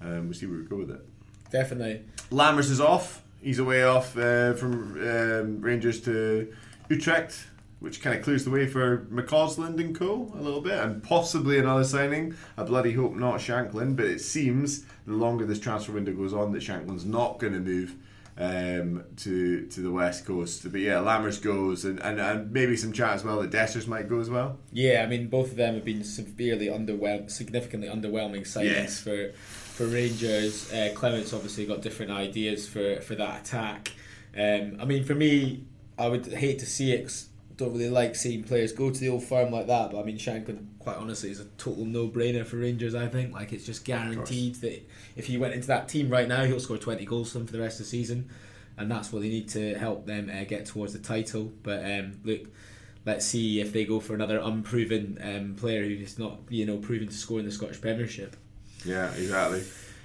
[0.00, 1.06] um, we'll see where we go with it.
[1.50, 2.02] Definitely.
[2.30, 3.22] Lammers is off.
[3.40, 6.52] He's away off uh, from um, Rangers to
[6.88, 7.46] Utrecht,
[7.80, 10.32] which kind of clears the way for McCausland and co.
[10.34, 12.34] a little bit, and possibly another signing.
[12.56, 16.52] I bloody hope not Shankland, but it seems the longer this transfer window goes on,
[16.52, 17.94] that Shankland's not going to move
[18.36, 20.70] um, to to the west coast.
[20.70, 24.08] But yeah, Lammers goes, and, and, and maybe some chat as well that Dessers might
[24.08, 24.58] go as well.
[24.72, 29.00] Yeah, I mean both of them have been severely underwhelmed, significantly underwhelming signings Yes.
[29.00, 29.32] for
[29.78, 30.72] for Rangers.
[30.72, 33.92] Uh, Clement's obviously got different ideas for for that attack.
[34.36, 35.64] Um, I mean, for me,
[35.96, 37.04] I would hate to see it.
[37.04, 39.90] 'cause don't really like seeing players go to the old firm like that.
[39.90, 42.94] But I mean, Shankland, quite honestly, is a total no-brainer for Rangers.
[42.94, 46.44] I think like it's just guaranteed that if he went into that team right now,
[46.44, 48.28] he'll score twenty goals for them for the rest of the season,
[48.76, 51.52] and that's what they need to help them uh, get towards the title.
[51.64, 52.42] But um, look,
[53.04, 57.08] let's see if they go for another unproven um, player who's not you know proven
[57.08, 58.36] to score in the Scottish Premiership.
[58.84, 59.62] Yeah, exactly.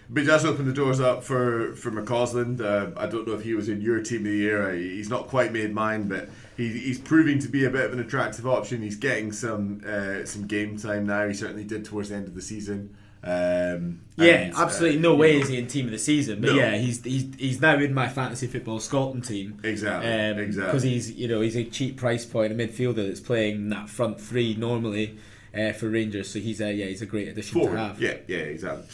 [0.09, 2.61] But it does open the doors up for for McCausland.
[2.61, 4.73] Uh, I don't know if he was in your team of the year.
[4.73, 7.99] He's not quite made mine, but he, he's proving to be a bit of an
[7.99, 8.81] attractive option.
[8.81, 11.27] He's getting some uh, some game time now.
[11.27, 12.95] He certainly did towards the end of the season.
[13.23, 16.41] Um, Yeah, and, uh, absolutely no way know, is he in team of the season.
[16.41, 16.55] But No.
[16.57, 19.59] yeah, he's, he's he's now in my fantasy football Scotland team.
[19.63, 20.65] Exactly, Because exactly.
[20.65, 24.19] Because he's you know he's a cheap price point, a midfielder that's playing that front
[24.19, 25.17] three normally
[25.57, 26.29] uh, for Rangers.
[26.29, 27.75] So he's a yeah he's a great addition Forward.
[27.75, 28.01] to have.
[28.01, 28.85] Yeah, yeah, exactly.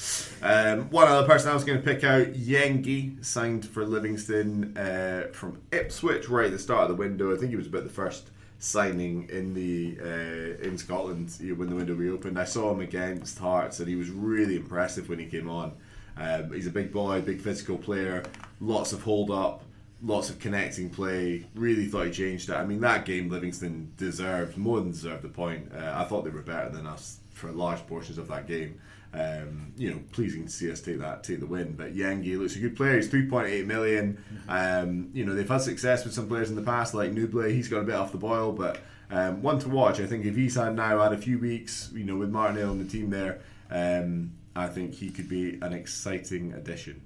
[0.41, 5.27] Um, one other person I was going to pick out, Yengi, signed for Livingston uh,
[5.31, 7.33] from Ipswich right at the start of the window.
[7.33, 11.75] I think he was about the first signing in the uh, in Scotland when the
[11.75, 12.37] window reopened.
[12.37, 15.73] I saw him against Hearts, and he was really impressive when he came on.
[16.17, 18.23] Um, he's a big boy, big physical player,
[18.59, 19.63] lots of hold up.
[20.01, 21.45] Lots of connecting play.
[21.55, 22.53] Really thought he changed it.
[22.53, 25.71] I mean, that game Livingston deserved more than deserved the point.
[25.75, 28.79] Uh, I thought they were better than us for large portions of that game.
[29.13, 31.73] Um, you know, pleasing to see us take that, take the win.
[31.73, 32.95] But Yengi looks a good player.
[32.95, 34.23] He's three point eight million.
[34.47, 37.49] Um, you know, they've had success with some players in the past, like Nouble.
[37.49, 39.99] He's got a bit off the boil, but um, one to watch.
[39.99, 42.77] I think if he's had now had a few weeks, you know, with Martindale on
[42.77, 47.01] the team there, um, I think he could be an exciting addition.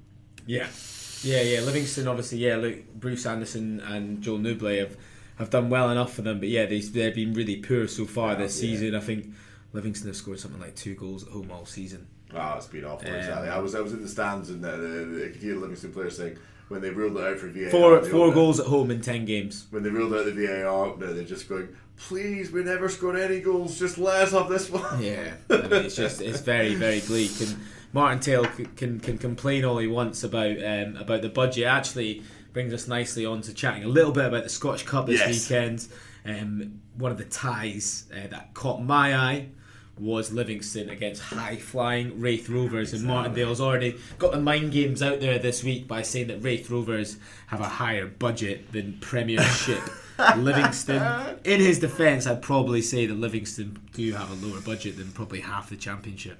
[0.45, 0.67] Yeah.
[1.23, 1.61] Yeah, yeah.
[1.61, 2.57] Livingston, obviously, yeah.
[2.57, 4.97] Look, Bruce Anderson and Joel Nouble have,
[5.37, 8.35] have done well enough for them, but yeah, they, they've been really poor so far
[8.35, 8.69] this yeah.
[8.69, 8.95] season.
[8.95, 9.33] I think
[9.73, 12.07] Livingston have scored something like two goals at home all season.
[12.35, 13.09] Oh, it's been awful.
[13.09, 13.49] Um, exactly.
[13.49, 16.17] I was I was in the stands and uh, I could hear the Livingston players
[16.17, 17.69] saying when they ruled it out for VAR.
[17.69, 19.67] Four four it- goals at home in ten games.
[19.69, 23.39] When they ruled out the VAR, opener, they're just going, "Please, we never scored any
[23.39, 23.77] goals.
[23.77, 27.39] Just let us have this one." Yeah, I mean, it's just it's very very bleak.
[27.41, 27.55] And
[27.93, 31.65] Martindale c- can can complain all he wants about um, about the budget.
[31.65, 35.19] Actually, brings us nicely on to chatting a little bit about the Scottish Cup this
[35.19, 35.49] Yes.
[35.49, 35.87] weekend.
[36.25, 39.47] Um, one of the ties uh, that caught my eye
[39.99, 45.19] was Livingston against high flying Raith Rovers, and Martindale's already got the mind games out
[45.19, 49.81] there this week by saying that Raith Rovers have a higher budget than Premiership.
[50.37, 55.11] Livingston, in his defence, I'd probably say that Livingston do have a lower budget than
[55.11, 56.39] probably half the Championship.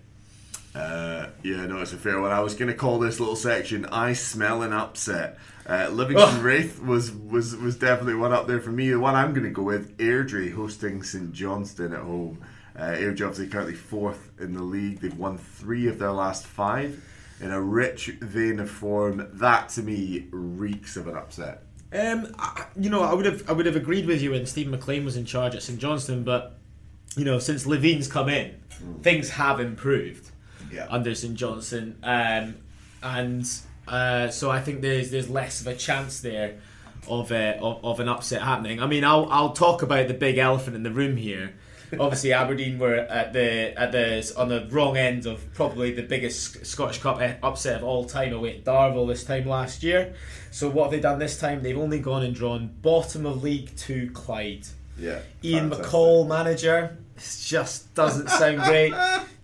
[0.75, 2.31] Uh, yeah, no, it's a fair one.
[2.31, 6.43] I was going to call this little section "I smell an upset." Uh, Livingston Ugh.
[6.43, 8.89] Raith was, was was definitely one up there for me.
[8.89, 12.41] The one I'm going to go with Airdrie hosting St Johnstone at home.
[12.75, 14.99] Uh, Airdrie obviously currently fourth in the league.
[14.99, 17.03] They've won three of their last five
[17.39, 19.27] in a rich vein of form.
[19.33, 21.63] That to me reeks of an upset.
[21.93, 24.67] Um, I, you know, I would have I would have agreed with you when Steve
[24.67, 26.57] McLean was in charge at St Johnstone, but
[27.15, 28.59] you know, since Levein's come in,
[29.03, 30.31] things have improved
[30.73, 30.87] Yeah.
[30.89, 32.55] under St Johnstone, um,
[33.01, 33.45] and
[33.87, 36.55] uh, so I think there's there's less of a chance there
[37.07, 38.81] of, uh, of of an upset happening.
[38.81, 41.53] I mean, I'll I'll talk about the big elephant in the room here.
[41.99, 46.65] Obviously, Aberdeen were at the at the on the wrong end of probably the biggest
[46.65, 50.13] Scottish Cup eh, upset of all time away at Darvel this time last year.
[50.51, 51.61] So what have they done this time?
[51.61, 54.67] They've only gone and drawn bottom of League Two Clyde.
[54.97, 55.19] Yeah.
[55.43, 55.85] Ian fantastic.
[55.91, 56.97] McCall manager.
[57.15, 58.93] It just doesn't sound great.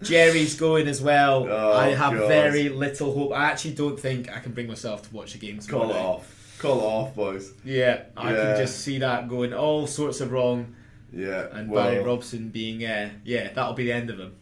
[0.01, 1.47] Jerry's going as well.
[1.49, 2.27] Oh, I have God.
[2.27, 3.31] very little hope.
[3.33, 5.59] I actually don't think I can bring myself to watch the game.
[5.59, 6.55] Call it off.
[6.59, 7.53] Call it off, boys.
[7.63, 8.43] Yeah, I Yeah.
[8.55, 10.75] can just see that going all sorts of wrong,
[11.13, 11.47] Yeah.
[11.51, 14.33] and well, Barry Robson being, uh, yeah, that'll be the end of him.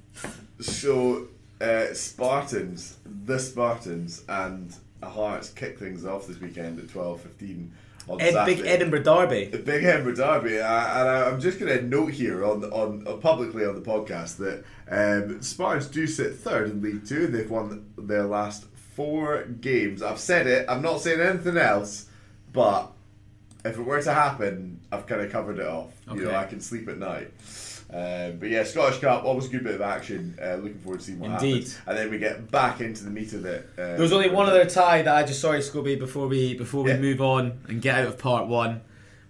[0.59, 1.27] So,
[1.61, 7.71] uh, Spartans, the Spartans, and Hearts kick things off this weekend at twelve fifteen
[8.07, 8.55] on Ed, Saturday.
[8.61, 9.45] big Edinburgh Derby.
[9.45, 13.05] The Big Edinburgh Derby, I- and I- I'm just going to note here on on
[13.07, 17.27] uh, publicly on the podcast that um, Spartans do sit third in League Two.
[17.27, 18.65] They've won their last
[18.95, 20.01] four games.
[20.01, 20.65] I've said it.
[20.69, 22.07] I'm not saying anything else,
[22.53, 22.91] but
[23.65, 25.91] if it were to happen, I've kind of covered it off.
[26.13, 27.31] You know, I can sleep at night.
[27.89, 30.37] Um, but yeah, Scottish Cup, always a good bit of action.
[30.41, 31.53] Uh, looking forward to seeing what Indeed.
[31.63, 31.77] happens.
[31.87, 33.69] And then we get back into the meat of it.
[33.77, 36.83] Uh, There was only one other tie that I just sorry, Scobie, before we before
[36.83, 36.97] we Yeah.
[36.97, 38.81] move on and get out of part one,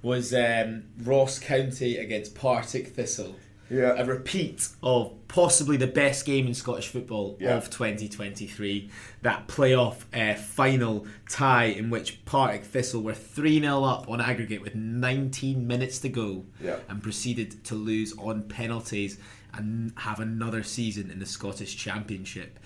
[0.02, 3.36] was um, Ross County against Partick Thistle.
[3.70, 3.94] Yeah.
[3.98, 7.56] A repeat of possibly the best game in Scottish football Yeah.
[7.58, 8.90] of 2023.
[9.24, 14.62] That playoff uh, final tie in which Partick Thistle were 3 0 up on aggregate
[14.62, 16.78] with 19 minutes to go Yeah.
[16.90, 19.18] and proceeded to lose on penalties
[19.54, 22.60] and have another season in the Scottish Championship.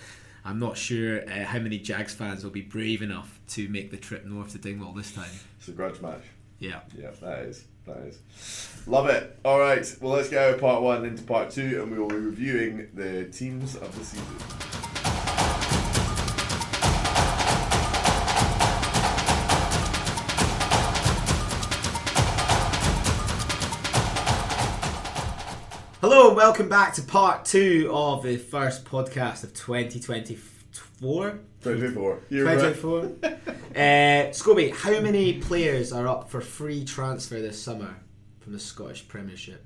[0.43, 3.97] I'm not sure uh, how many Jags fans will be brave enough to make the
[3.97, 5.29] trip north to Dingwall this time.
[5.59, 6.23] It's a grudge match.
[6.59, 6.81] Yeah.
[6.97, 7.65] Yeah, that is.
[7.85, 8.83] That is.
[8.87, 9.39] Love it.
[9.43, 12.07] All right, well, let's get out of part one into part two, and we will
[12.07, 14.25] be reviewing the teams of the season.
[26.01, 31.39] Hello and welcome back to part two of the first podcast of 2024.
[31.61, 32.19] 24.
[32.29, 32.59] You're right.
[32.63, 37.95] uh, Scobie, how many players are up for free transfer this summer
[38.39, 39.63] from the Scottish Premiership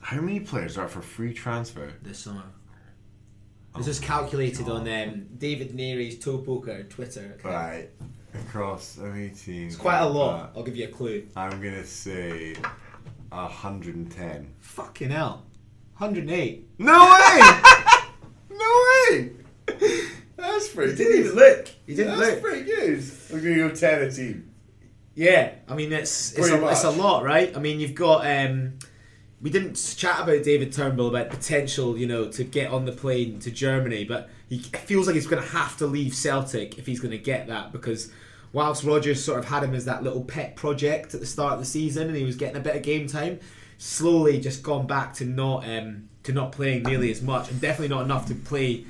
[0.00, 1.92] How many players are up for free transfer?
[2.02, 2.44] this summer?
[3.76, 7.36] This is calculated on um, David Neary's Toe Poker Twitter.
[7.38, 7.44] account.
[7.44, 7.90] Right.
[8.34, 9.74] Across many teams?
[9.74, 10.52] It's quite a lot.
[10.56, 11.26] I'll give you a clue.
[11.36, 12.56] I'm gonna say
[13.32, 14.52] hundred and ten.
[14.58, 15.44] Fucking hell.
[15.98, 16.66] 108.
[16.78, 17.40] No way!
[18.50, 20.00] no way!
[20.60, 21.68] That's pretty He didn't even look.
[21.86, 22.42] He didn't That's look.
[22.42, 23.04] pretty good.
[23.32, 24.50] We're going to go 10 a team.
[25.14, 27.54] Yeah, I mean it's it's a, it's a lot, right?
[27.56, 28.78] I mean you've got um,
[29.42, 33.38] we didn't chat about David Turnbull about potential, you know, to get on the plane
[33.40, 36.86] to Germany, but he it feels like he's going to have to leave Celtic if
[36.86, 38.12] he's going to get that because
[38.52, 41.58] whilst Rodgers sort of had him as that little pet project at the start of
[41.58, 43.40] the season and he was getting a bit of game time,
[43.78, 47.94] slowly just gone back to not um, to not playing nearly as much and definitely
[47.94, 48.84] not enough to play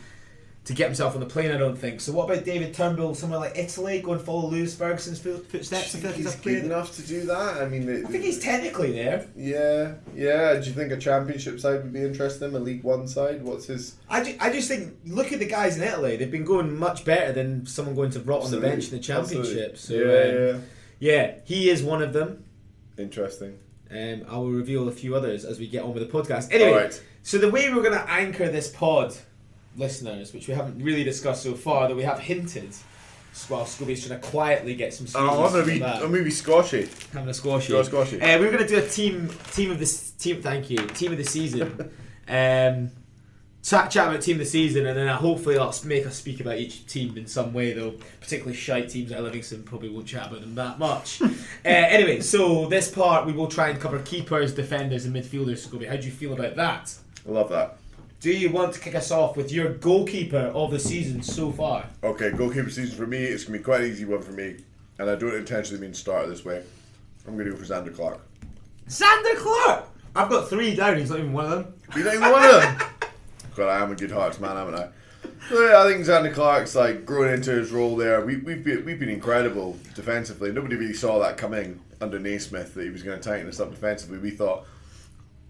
[0.62, 1.50] to get himself on the plane.
[1.50, 2.00] I don't think.
[2.00, 5.94] So what about David Turnbull, somewhere like Italy, go and follow Lewis Ferguson's footsteps?
[5.94, 7.62] I like he's good enough to do that.
[7.62, 9.26] I mean, the, I think he's technically there.
[9.36, 10.54] yeah, yeah.
[10.60, 12.54] Do you think a championship side would be interesting?
[12.54, 13.42] A League One side?
[13.42, 13.96] What's his?
[14.08, 16.16] I, ju- I just think look at the guys in Italy.
[16.16, 18.98] They've been going much better than someone going to rot on the bench in the
[18.98, 19.78] championship.
[19.78, 20.02] So yeah,
[20.54, 20.62] um,
[20.98, 22.44] yeah, yeah, he is one of them.
[22.98, 23.58] interesting.
[23.90, 26.52] Um, I will reveal a few others as we get on with the podcast.
[26.52, 27.02] Anyway, Alright.
[27.24, 29.16] so the way we're going to anchor this pod,
[29.76, 32.74] listeners, which we haven't really discussed so far, that we have hinted,
[33.48, 36.88] while Scooby's trying to quietly get some Oh, I'm gonna be, I'm gonna be Scotchy.
[37.12, 37.72] having a squashy.
[37.72, 38.20] Go Scotchy.
[38.20, 40.42] Uh, we're going to do a team team of this team.
[40.42, 41.90] Thank you, team of the season.
[42.28, 42.90] um,
[43.62, 46.58] chat chat about team of the season, and then hopefully I'll make us speak about
[46.58, 47.72] each team in some way.
[47.72, 51.22] Though particularly shite teams like Livingston probably won't chat about them that much.
[51.22, 51.26] uh,
[51.64, 55.66] anyway, so this part we will try and cover keepers, defenders, and midfielders.
[55.66, 56.94] Scooby, how do you feel about that?
[57.26, 57.76] I love that.
[58.20, 61.86] Do you want to kick us off with your goalkeeper of the season so far?
[62.04, 63.16] Okay, goalkeeper season for me.
[63.16, 64.56] It's gonna be quite an easy one for me,
[64.98, 66.62] and I don't intentionally mean to start this way.
[67.26, 68.20] I'm gonna go for Zander Clark.
[68.88, 69.88] Zander Clark.
[70.14, 70.98] I've got three down.
[70.98, 71.74] He's not even one of them.
[71.96, 72.78] You not even one of them.
[73.56, 74.88] God, I am a good Hearts man, haven't I?
[75.50, 78.22] Well, yeah, I think Zander Clark's like growing into his role there.
[78.22, 80.52] We, we've been, we've been incredible defensively.
[80.52, 83.70] Nobody really saw that coming under Naismith that he was going to tighten us up
[83.70, 84.18] defensively.
[84.18, 84.66] We thought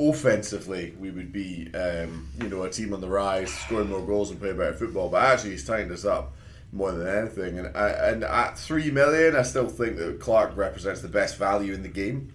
[0.01, 4.31] offensively we would be, um, you know, a team on the rise, scoring more goals
[4.31, 5.09] and playing better football.
[5.09, 6.33] But actually, he's tightened us up
[6.73, 7.59] more than anything.
[7.59, 11.73] And I, and at three million, I still think that Clark represents the best value
[11.75, 12.33] in the game.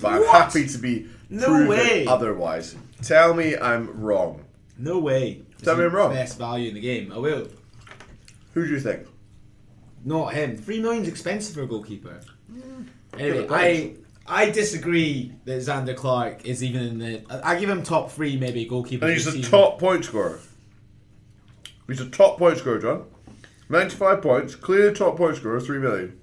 [0.00, 2.06] But I'm happy to be No proven way.
[2.06, 2.76] otherwise.
[3.02, 4.44] Tell me I'm wrong.
[4.76, 5.42] No way.
[5.62, 6.12] Tell me I'm wrong.
[6.12, 7.10] Best value in the game.
[7.12, 7.48] I will.
[8.54, 9.06] Who do you think?
[10.04, 10.56] Not him.
[10.56, 12.20] Three million's expensive for a goalkeeper.
[13.18, 13.94] Anyway, I.
[14.28, 17.22] I disagree that Zander Clark is even in the.
[17.30, 19.06] I I give him top three, maybe goalkeeper.
[19.06, 20.40] And he's the a top point scorer.
[21.86, 23.04] He's a top point scorer, John.
[23.70, 26.18] 95 points, clear top point scorer, 3 million.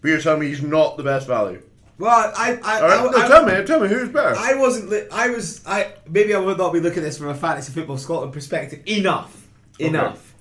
[0.00, 1.62] But you're telling me he's not the best value.
[1.98, 4.34] Well, I I, All right, I, no, I, tell me, tell me who's better.
[4.36, 4.90] I wasn't.
[4.90, 5.64] Li- I was.
[5.64, 8.80] I maybe I would not be looking at this from a fantasy football Scotland perspective.
[8.86, 9.46] Enough,
[9.78, 10.34] enough.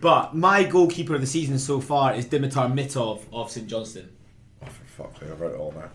[0.00, 4.08] But my goalkeeper of the season so far is Dimitar Mitov of St Johnstone.
[4.96, 5.90] For I've read it all now.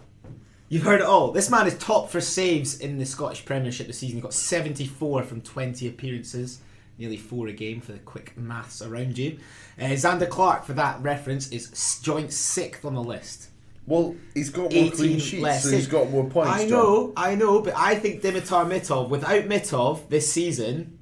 [0.67, 1.31] You've heard it all.
[1.31, 4.17] This man is top for saves in the Scottish Premiership this season.
[4.17, 6.59] He got 74 from 20 appearances,
[6.99, 9.39] nearly four a game for the quick maths around you.
[9.79, 13.49] Uh, Zander Clark, for that reference, is joint sixth on the list.
[13.87, 16.51] Well, he's got more 18 clean sheets, less so he's got more points.
[16.51, 16.69] I John.
[16.69, 20.99] know, I know, but I think Dimitar Mitov, without Mitov this season,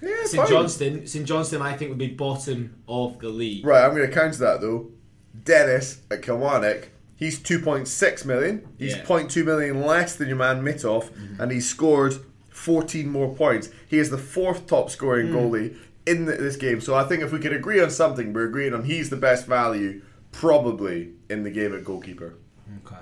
[0.00, 0.48] Yeah, St fine.
[0.48, 3.66] Johnston, St Johnstone, I think would be bottom of the league.
[3.66, 4.92] Right, I'm going to counter that though.
[5.42, 6.90] Dennis at Kilmarnock,
[7.20, 8.66] he's 2.6 million.
[8.78, 9.02] He's Yeah.
[9.04, 9.12] Mm-hmm.
[9.12, 12.14] 0.2 million less than your man Mitov, and he scored
[12.50, 13.68] 14 more points.
[13.88, 15.34] He is the fourth top scoring Mm.
[15.34, 16.80] goalie in the, this game.
[16.80, 19.46] So I think if we could agree on something, we're agreeing on he's the best
[19.46, 20.02] value
[20.32, 22.34] probably in the game at goalkeeper.
[22.84, 22.96] Okay.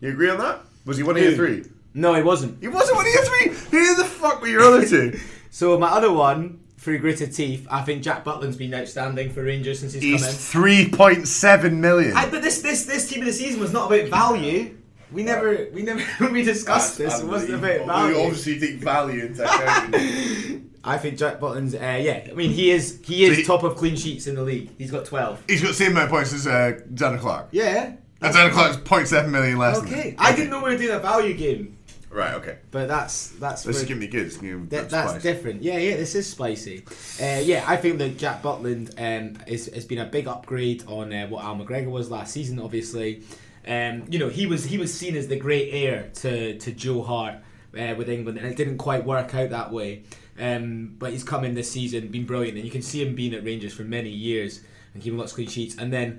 [0.00, 0.60] You agree on that?
[0.86, 1.64] Was he one of your three?
[1.94, 2.60] No, he wasn't.
[2.62, 3.48] He wasn't one of your three.
[3.70, 5.18] Who the fuck were your other two?
[5.52, 9.80] So my other one, for gritted teeth, I think Jack Butland's been outstanding for Rangers
[9.80, 10.34] since he's, He's come in.
[10.36, 12.16] three point seven million.
[12.16, 14.76] I, but this this this team of the season was not about value.
[15.12, 17.20] We never we never we discussed this.
[17.20, 18.26] It wasn't about Well, you value.
[18.28, 20.66] obviously think value into account.
[20.84, 22.26] I think Jack Butland's uh, yeah.
[22.30, 24.70] I mean he is he is So he- top of clean sheets in the league.
[24.78, 25.42] He's got twelve.
[25.48, 27.48] He's got the same amount of points as uh, Zander Clark.
[27.52, 27.92] Yeah.
[28.22, 30.10] And Zander Clark's 0.7 million less than Okay.
[30.10, 30.16] him.
[30.18, 31.78] I didn't know we were doing a value game,
[32.10, 32.58] Right, okay.
[32.72, 34.26] but that's that's This is for- to be good.
[34.26, 35.22] It's gonna be That, that's spice.
[35.22, 35.62] different.
[35.62, 36.84] Yeah, yeah, this is spicy.
[37.20, 41.12] Uh, yeah, I think that Jack Butland um, is, has been a big upgrade on
[41.12, 42.58] uh, what Al McGregor was last season.
[42.58, 43.22] Obviously,
[43.66, 47.02] um, you know he was he was seen as the great heir to to Joe
[47.02, 47.36] Hart
[47.78, 50.02] uh, with England, and it didn't quite work out that way.
[50.38, 53.34] Um, but he's come in this season, been brilliant, and you can see him being
[53.34, 54.60] at Rangers for many years
[54.94, 55.76] and keeping lots of clean sheets.
[55.76, 56.18] And then,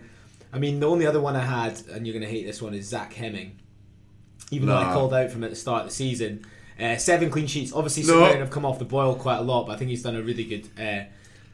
[0.54, 2.76] I mean, the only other one I had, and you're going to hate this one,
[2.76, 3.58] is Zach Hemming.
[4.52, 6.46] Even though I called out from at the start of the season,
[6.80, 7.72] uh, seven clean sheets.
[7.74, 8.04] Obviously.
[8.04, 10.16] St Mirren have come off the boil quite a lot, but I think he's done
[10.16, 11.06] a really good, uh,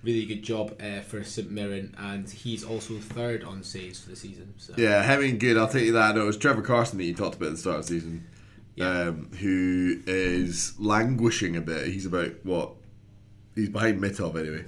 [0.03, 4.15] really good job uh, for St Mirren, and he's also third on saves for the
[4.15, 4.53] season.
[4.57, 4.73] So.
[4.77, 5.57] Yeah, Hemming good.
[5.57, 6.15] I'll take you that.
[6.15, 8.27] No, it was Trevor Carson that you talked about at the start of the season,
[8.75, 9.01] Yeah.
[9.09, 11.87] um, who is languishing a bit.
[11.87, 12.71] He's about what?
[13.55, 14.65] He's behind Mitov anyway.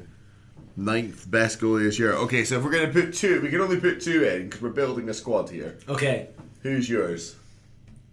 [0.75, 2.13] Ninth best goalie this year.
[2.13, 4.61] Okay, so if we're going to put two, we can only put two in because
[4.61, 5.77] we're building a squad here.
[5.87, 6.29] Okay,
[6.63, 7.35] Who's yours?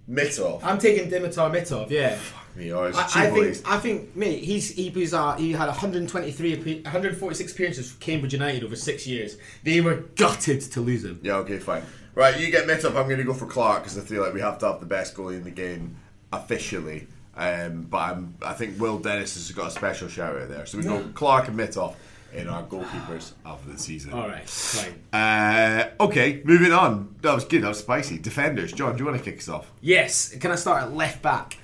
[0.09, 0.61] Mitov.
[0.62, 1.90] I'm taking Dimitar Mitov.
[1.90, 2.16] Yeah.
[2.16, 5.66] Fuck me, it's I, I think I think mate, he's he was uh, he had
[5.66, 9.37] 123 146 appearances for Cambridge United over six years.
[9.62, 11.21] They were gutted to lose him.
[11.23, 11.83] Yeah, okay, fine.
[12.14, 12.97] Right, you get Mitov.
[12.97, 14.87] I'm going to go for Clark because I feel like we have to have the
[14.87, 15.97] best goalie in the game
[16.33, 17.09] officially.
[17.37, 20.64] Um, but I'm, I think Will Dennis has got a special shout out there.
[20.64, 21.95] So we go Clark and Mitov
[22.32, 24.12] in our goalkeepers of the season.
[24.12, 25.02] All right, fine.
[25.12, 27.14] Uh, okay, moving on.
[27.22, 27.62] That was good.
[27.62, 28.18] That was spicy.
[28.18, 28.72] Defenders.
[28.72, 29.72] John, do you want to kick us off?
[29.80, 31.58] Yes, can I start at left back?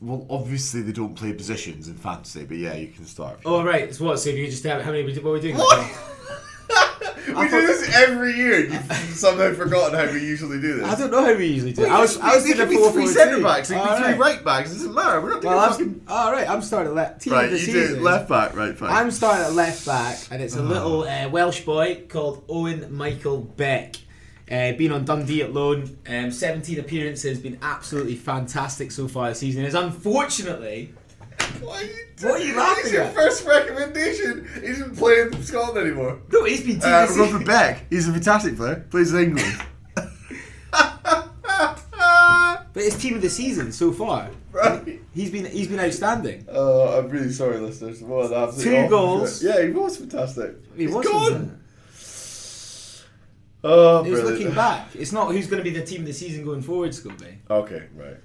[0.00, 3.40] Well, obviously they don't play positions in fantasy, but yeah, you can start.
[3.44, 3.94] Oh, right.
[3.94, 4.18] So what?
[4.18, 5.04] So if you just have how many?
[5.18, 5.56] What are we doing?
[7.36, 8.60] we do this every year.
[8.68, 10.86] You've somehow forgotten how we usually do this.
[10.86, 11.82] I don't know how we usually do.
[11.82, 11.84] it.
[11.84, 13.96] Wait, I was, I was it could a be four three centre backs, it could
[13.98, 14.44] be three right.
[14.44, 14.70] backs.
[14.70, 15.20] It doesn't matter.
[15.20, 16.02] We're not doing Well, fucking.
[16.08, 16.48] all right.
[16.48, 17.22] I'm starting at left.
[17.22, 17.96] Team Right, of the you season.
[17.98, 18.76] do left back, right?
[18.76, 18.90] Fine.
[18.90, 23.38] I'm starting at left back, and it's a little uh, Welsh boy called Owen Michael
[23.40, 23.96] Beck.
[24.50, 29.38] Uh, been on Dundee at loan, um, 17 appearances, been absolutely fantastic so far this
[29.38, 29.64] season.
[29.64, 30.92] Is unfortunately,
[31.60, 33.14] Why are you What are you laughing It's your at?
[33.14, 34.48] first recommendation.
[34.54, 36.20] He isn't playing for Scotland anymore.
[36.32, 37.16] no, he's been uh, of.
[37.16, 37.84] Robert Beck.
[37.90, 38.86] He's a fantastic player.
[38.90, 39.62] Plays in England.
[42.72, 44.30] but it's team of the season so far.
[44.52, 45.00] right.
[45.14, 46.46] He's been he's been outstanding.
[46.50, 48.02] Oh, I'm really sorry, listeners.
[48.02, 49.40] What an absolute Two goals.
[49.40, 49.54] shit.
[49.56, 50.56] Yeah, he was fantastic.
[50.76, 51.58] He He's was gone.
[53.64, 54.88] Oh, It was looking back.
[54.94, 57.36] It's not who's going to be the team of the season going forward, Scobie.
[57.48, 58.16] Okay, right.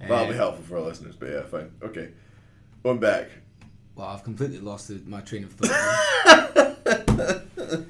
[0.00, 1.72] That'll be Uh, helpful for our listeners, but yeah, fine.
[1.82, 2.10] Okay.
[2.82, 3.28] One back.
[3.94, 6.76] Well, I've completely lost my train of thought.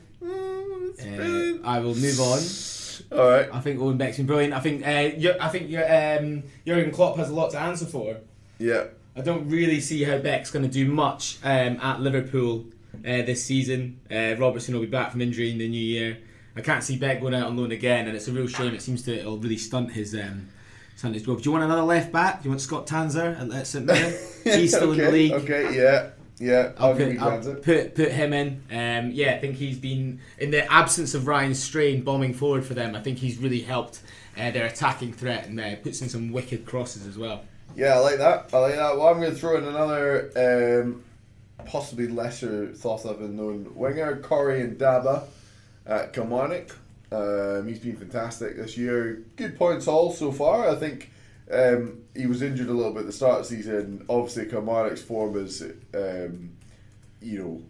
[1.00, 3.18] Uh, I will move on.
[3.18, 3.48] All right.
[3.52, 4.52] I think Owen Beck's been brilliant.
[4.52, 8.18] I think uh, I think um, Jurgen Klopp has a lot to answer for.
[8.58, 8.84] Yeah.
[9.16, 12.66] I don't really see how Beck's going to do much um, at Liverpool
[12.98, 14.00] uh, this season.
[14.10, 16.18] Uh, Robertson will be back from injury in the new year.
[16.54, 18.74] I can't see Beck going out on loan again, and it's a real shame.
[18.74, 20.48] It seems to it'll really stunt his um,
[21.02, 21.42] growth.
[21.42, 22.42] Do you want another left back?
[22.42, 24.14] Do you want Scott Tanser at St Mirren?
[24.44, 25.32] He's still okay, in the league.
[25.32, 26.10] Okay, yeah.
[26.38, 28.62] Yeah, I'll, I'll put, I'll put put him in.
[28.70, 32.72] Um, yeah, I think he's been in the absence of Ryan Strain bombing forward for
[32.72, 32.96] them.
[32.96, 34.00] I think he's really helped
[34.38, 37.44] uh, their attacking threat and uh, puts in some wicked crosses as well.
[37.76, 38.48] Yeah, I like that.
[38.54, 38.96] I like that.
[38.96, 41.04] Well, I'm going to throw in another um,
[41.66, 45.24] possibly lesser thought of and known winger, Corey Ndaba
[45.86, 46.76] at Kilmarnock.
[47.12, 49.24] Um, he's been fantastic this year.
[49.36, 50.68] Good points all so far.
[50.68, 51.10] I think
[51.52, 54.04] um, he was injured a little bit at the start of the season.
[54.08, 55.62] Obviously, Kilmarnock's form has,
[55.94, 56.50] um,
[57.20, 57.62] you know,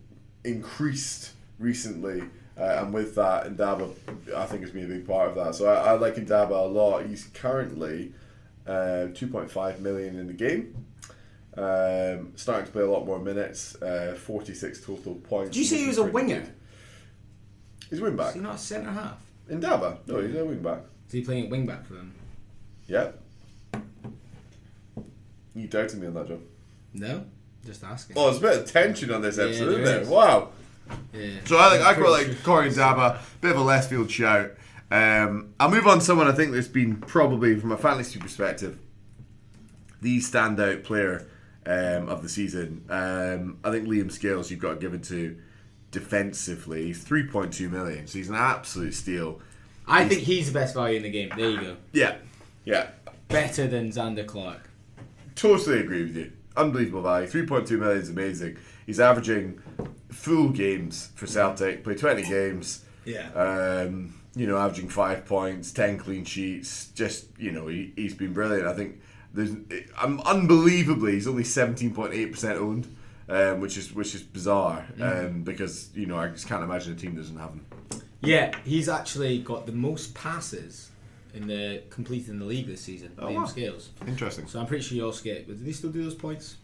[0.44, 2.22] increased recently.
[2.58, 3.90] Uh, and with that, Ndaba,
[4.36, 5.54] I think has been a big part of that.
[5.54, 7.06] So I, I like Ndaba a lot.
[7.06, 8.12] He's currently
[8.66, 10.84] uh, 2.5 million in the game.
[11.56, 13.80] Um, starting to play a lot more minutes.
[13.80, 15.52] Uh, 46 total points.
[15.52, 16.40] Did you say he was a winger?
[16.40, 16.52] good.
[17.88, 18.28] He's a wing back.
[18.28, 19.18] Is he not a centre half?
[19.50, 19.98] Ndaba?
[20.06, 20.80] No, he's a wing back.
[21.08, 22.14] Is he playing at wing back for them?
[22.86, 23.10] Yeah.
[25.54, 26.42] You doubted me on that, John.
[26.94, 27.24] No,
[27.64, 28.16] just asking.
[28.18, 30.00] Oh, there's a bit of tension on this Yeah, episode, there isn't there?
[30.02, 30.08] is.
[30.08, 30.48] Wow.
[31.12, 31.30] Yeah.
[31.44, 34.52] So I think I Pretty quite like Corey Zaba, bit of a left field shout.
[34.90, 38.78] Um, I'll move on to someone I think that's been probably from a fantasy perspective
[40.02, 41.28] the standout player
[41.66, 42.84] um, of the season.
[42.88, 45.36] Um, I think Liam Scales you've got to give it to
[45.90, 46.86] defensively.
[46.86, 49.40] He's three point two million, so he's an absolute steal.
[49.86, 51.30] I think he's the best value in the game.
[51.36, 51.76] There you go.
[51.92, 52.16] Yeah,
[52.64, 52.88] Yeah.
[53.28, 54.68] Better than Zander Clark.
[55.36, 56.32] totally agree with you.
[56.56, 57.26] Unbelievable value.
[57.26, 58.56] Three point two million is amazing.
[58.86, 59.60] He's averaging
[60.10, 61.84] full games for Celtic.
[61.84, 62.84] play twenty games.
[63.04, 63.28] Yeah.
[63.32, 66.88] Um, you know, averaging five points, ten clean sheets.
[66.94, 68.66] Just you know, he, he's been brilliant.
[68.66, 69.00] I think
[69.32, 69.52] there's,
[69.98, 72.94] I'm unbelievably, he's only seventeen point eight percent owned,
[73.30, 74.86] um, which is which is bizarre.
[75.00, 77.66] Um, because you know, I just can't imagine a team doesn't have him.
[78.22, 80.90] Yeah, he's actually got the most passes
[81.32, 83.12] in the completed in the league this season.
[83.18, 83.44] Oh, Liam wow.
[83.46, 83.90] Scales.
[84.06, 84.46] Interesting.
[84.46, 85.46] So I'm pretty sure you also get.
[85.46, 86.56] But do he still do those points?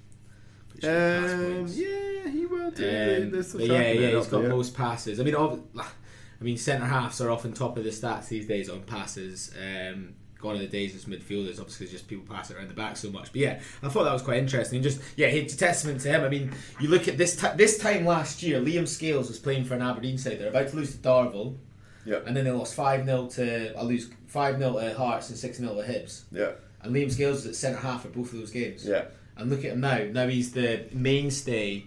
[0.81, 1.77] Sure Um, points.
[1.79, 2.85] yeah, he will do.
[2.85, 4.51] Um, but yeah, yeah, he's got there.
[4.51, 5.19] most passes.
[5.21, 5.35] I mean,
[6.39, 9.53] I mean, centre halves are often top of the stats these days on passes.
[9.59, 10.15] Um,
[10.47, 13.11] gone are the days as midfielders, obviously, just people pass it around the back so
[13.11, 13.33] much.
[13.33, 14.77] But yeah, I thought that was quite interesting.
[14.77, 16.23] And just yeah, it's a testament to him.
[16.25, 19.65] I mean, you look at this ti this time last year, Liam Scales was playing
[19.65, 20.39] for an Aberdeen side.
[20.39, 21.57] They're about to lose to Darvel,
[22.05, 22.21] Yeah.
[22.27, 25.59] and then they lost five 0 to I lose five 0 to Hearts and six
[25.59, 26.23] 0 to Hibs.
[26.31, 26.53] Yeah.
[26.83, 28.85] And Liam Scales was at centre half for both of those games.
[28.87, 29.07] Yeah.
[29.37, 29.99] And look at him now.
[30.13, 31.85] Now he's the mainstay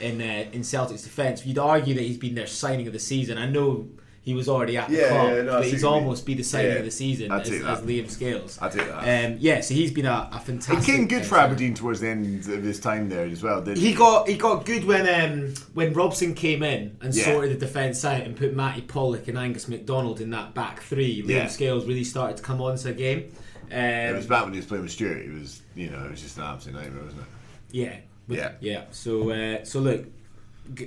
[0.00, 1.44] in uh, in Celtic's defence.
[1.44, 3.36] You'd argue that he's been their signing of the season.
[3.38, 3.88] I know
[4.28, 6.02] he was already at the Yeah, club, yeah, no, but he's what you mean.
[6.04, 7.80] almost be the signing Yeah, of the season as, as.
[7.80, 8.58] Liam Scales.
[8.60, 9.24] I take that.
[9.30, 10.84] Um, yeah, so he's been a, a fantastic.
[10.84, 13.78] He came good for Aberdeen towards the end of his time there as well, didn't
[13.78, 18.04] He got he got good when um, when Robson came in and sorted the defence
[18.04, 21.22] out and put Matty Pollock and Angus McDonald in that back three.
[21.22, 21.46] Liam Yeah.
[21.48, 23.32] Scales really started to come onto the game.
[23.70, 25.18] Um, It was back when he was playing with Stuart.
[25.26, 27.28] It was, you know, it was just an absolute nightmare, wasn't it?
[27.70, 27.96] Yeah.
[28.28, 28.52] With- Yeah.
[28.60, 28.84] Yeah.
[28.90, 30.04] So uh, so look,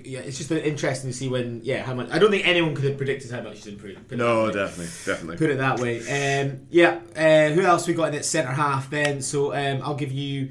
[0.03, 2.09] yeah, it's just been interesting to see when yeah how much.
[2.11, 4.11] I don't think anyone could have predicted how much he's improved.
[4.11, 5.37] No, definitely, definitely.
[5.37, 5.99] Put it that way.
[6.41, 6.99] Um, yeah.
[7.15, 9.21] Uh, who else we got in at centre half then?
[9.21, 10.49] So um, I'll give you.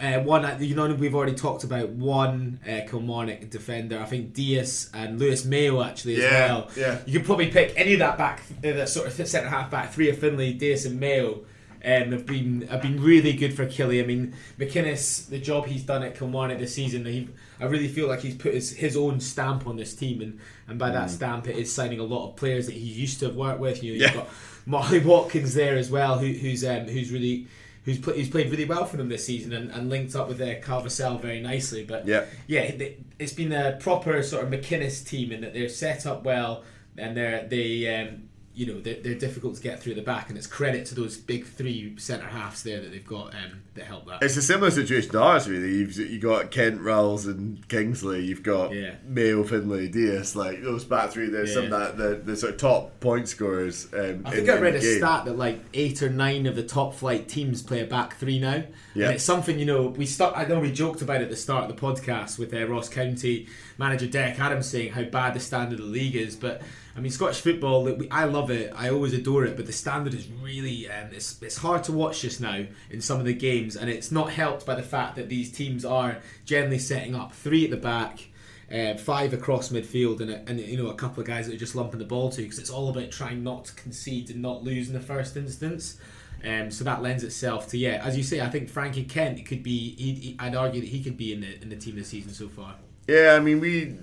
[0.00, 3.98] Uh, one, you know, we've already talked about one uh, Kilmarnock defender.
[3.98, 6.70] I think Diaz and Lewis Mayo actually as Yeah, well.
[6.76, 6.98] yeah.
[7.04, 9.92] You could probably pick any of that back, uh, that sort of centre half back
[9.92, 11.40] three of Findlay, Diaz and Mayo.
[11.84, 14.00] Um, have been have been really good for Killy.
[14.00, 17.28] I mean, McInnes, the job he's done at Kilmarnock this season, he,
[17.60, 20.38] I really feel like he's put his, his own stamp on this team, and,
[20.68, 20.94] and by Mm.
[20.94, 23.60] that stamp, it is signing a lot of players that he used to have worked
[23.60, 23.82] with.
[23.82, 24.06] You know, Yeah.
[24.06, 24.28] you've got
[24.66, 27.46] Marley Watkins there as well, who, who's um, who's really
[27.84, 30.60] who's who's played really well for them this season and, and linked up with uh,
[30.60, 31.84] Kyle Vassell very nicely.
[31.84, 32.24] But Yeah.
[32.46, 36.22] yeah, they- it's been a proper sort of McInnes team in that they're set up
[36.24, 36.64] well
[36.96, 38.28] and they're they um,
[38.58, 41.16] you know they're, they're difficult to get through the back, and it's credit to those
[41.16, 44.20] big three centre halves there that they've got um, that help that.
[44.22, 45.68] It's a similar situation to ours, really.
[45.76, 48.24] You've you got Kent, Rowles, and Kingsley.
[48.24, 48.96] You've got Yeah.
[49.06, 50.34] Mayo, Findlay, Diaz.
[50.34, 51.70] Like those back three, there's some Yeah.
[51.78, 53.86] that the, the sort of top point scorers.
[53.94, 54.98] Um, I think in, I read a game.
[54.98, 58.40] stat that like eight or nine of the top flight teams play a back three
[58.40, 58.64] now.
[58.94, 59.06] Yeah.
[59.06, 61.36] And it's something, you know, we start I know we joked about it at the
[61.36, 63.46] start of the podcast with uh, Ross County
[63.78, 66.60] manager Derek Adams saying how bad the standard of the league is, but
[66.98, 70.14] I mean Scottish football, we, I love it, I always adore it, but the standard
[70.14, 73.76] is really um, it's it's hard to watch just now in some of the games,
[73.76, 77.64] and it's not helped by the fact that these teams are generally setting up three
[77.64, 78.28] at the back.
[78.70, 81.58] Uh, five across midfield and, a, and you know a couple of guys that are
[81.58, 84.62] just lumping the ball to because it's all about trying not to concede and not
[84.62, 85.98] lose in the first instance.
[86.44, 89.62] Um, so that lends itself to yeah, as you say, I think Frankie Kent could
[89.62, 89.94] be.
[89.94, 92.34] He, he, I'd argue that he could be in the in the team this season
[92.34, 92.74] so far.
[93.06, 93.96] Yeah, I mean, we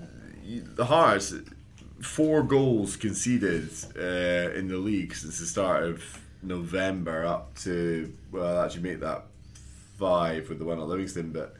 [0.74, 1.32] the Hearts
[2.00, 8.62] four goals conceded uh, in the league since the start of November up to well,
[8.62, 9.24] actually make that
[9.98, 11.56] five with the one at Livingston, but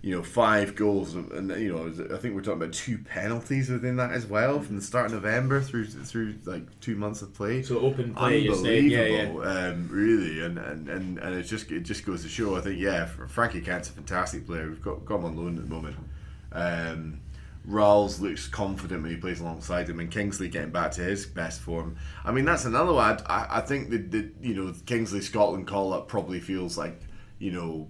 [0.00, 3.96] you know, five goals and you know, I think we're talking about two penalties within
[3.96, 7.62] that as well from the start of November through through like two months of play.
[7.62, 12.06] So open play, Unbelievable, yeah, Um, really, and, and, and, and it just it just
[12.06, 12.56] goes to show.
[12.56, 14.68] I think yeah, Frankie Kent's a fantastic player.
[14.68, 15.96] We've got got him on loan at the moment.
[16.52, 17.20] Um,
[17.66, 21.60] Rowles looks confident when he plays alongside him, and Kingsley getting back to his best
[21.60, 21.96] form.
[22.24, 23.18] I mean, that's another one.
[23.26, 27.00] I, I think that the you know Kingsley Scotland call up probably feels like
[27.38, 27.88] you know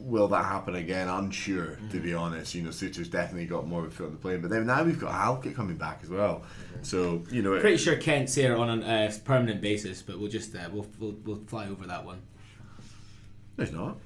[0.00, 1.08] will that happen again?
[1.08, 2.54] Unsure, to be honest.
[2.54, 4.82] You know, Souttar's definitely got more of a foot on the plane, but then now
[4.84, 6.42] we've got Halkett coming back as well.
[6.82, 10.28] So you know, it- Pretty sure Kent's here on a uh, permanent basis, but we'll
[10.30, 12.20] just uh, we'll, we'll we'll fly over that one.
[13.56, 13.96] there's not.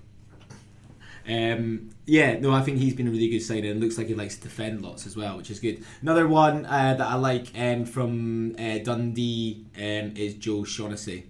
[1.28, 3.70] Um, yeah, no, I think he's been a really good signing.
[3.70, 5.84] and looks like he likes to defend lots as well, which is good.
[6.00, 11.26] Another one uh, that I like um, from uh, Dundee um, is Joe Shaughnessy.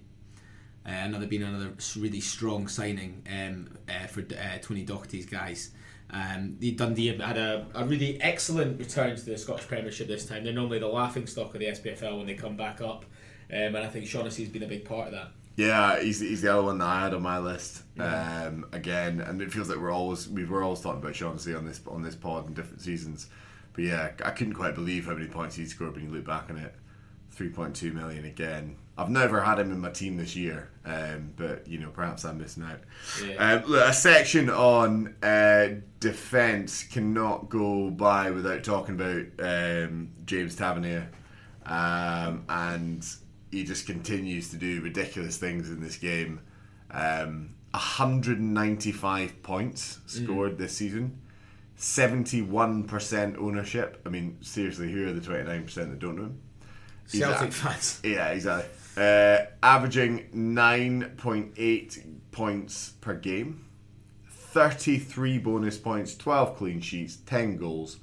[0.85, 5.71] Uh, another been another really strong signing um, uh, for uh, Tony Docherty's guys.
[6.11, 10.25] Um, the Dundee have had a, a really excellent return to the Scottish Premiership this
[10.25, 10.43] time.
[10.43, 13.05] They're normally the laughing stock of the SPFL when they come back up,
[13.51, 15.31] um, and I think Shaughnessy's been a big part of that.
[15.59, 17.83] Yeah, he's, he's the other one that I had on my list.
[17.99, 21.65] Um, again, and it feels like we're always we were always talking about Shaughnessy on
[21.65, 23.27] this on this pod in different seasons.
[23.73, 26.49] But yeah, I couldn't quite believe how many points he scored when you look back
[26.49, 26.73] on it.
[27.31, 28.77] Three point two million again.
[28.97, 32.37] I've never had him in my team this year, um, but you know perhaps I'm
[32.37, 32.79] missing out.
[33.21, 33.55] Yeah.
[33.55, 40.55] Um, look, a section on uh, defence cannot go by without talking about um, James
[40.55, 41.09] Tavernier,
[41.65, 43.05] um, and
[43.51, 46.41] he just continues to do ridiculous things in this game.
[46.91, 51.19] Um, 195 points scored this season,
[51.77, 54.01] 71% ownership.
[54.05, 56.41] I mean, seriously, who are the 29% that don't know him?
[57.11, 58.01] He's Celtic fans.
[58.03, 58.69] yeah, exactly.
[58.97, 63.65] Uh, averaging 9.8 points per game,
[64.27, 67.97] 33 bonus points, 12 clean sheets, 10 goals,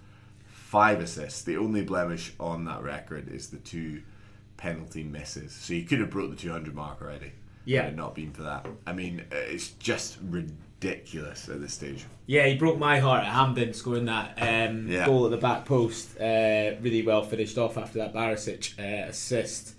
[0.47, 1.42] 5 assists.
[1.42, 4.03] The only blemish on that record is the two
[4.66, 5.52] penalty misses.
[5.52, 7.32] So you could have broke the 200 mark already.
[7.64, 7.82] Yeah.
[7.82, 8.66] Had it not been for that.
[8.86, 12.04] I mean, uh, it's just ridiculous at this stage.
[12.26, 15.06] Yeah, he broke my heart at Hampden scoring that um, Yeah.
[15.06, 16.18] goal at the back post.
[16.20, 19.74] Uh, really well finished off after that Barisic uh, assist.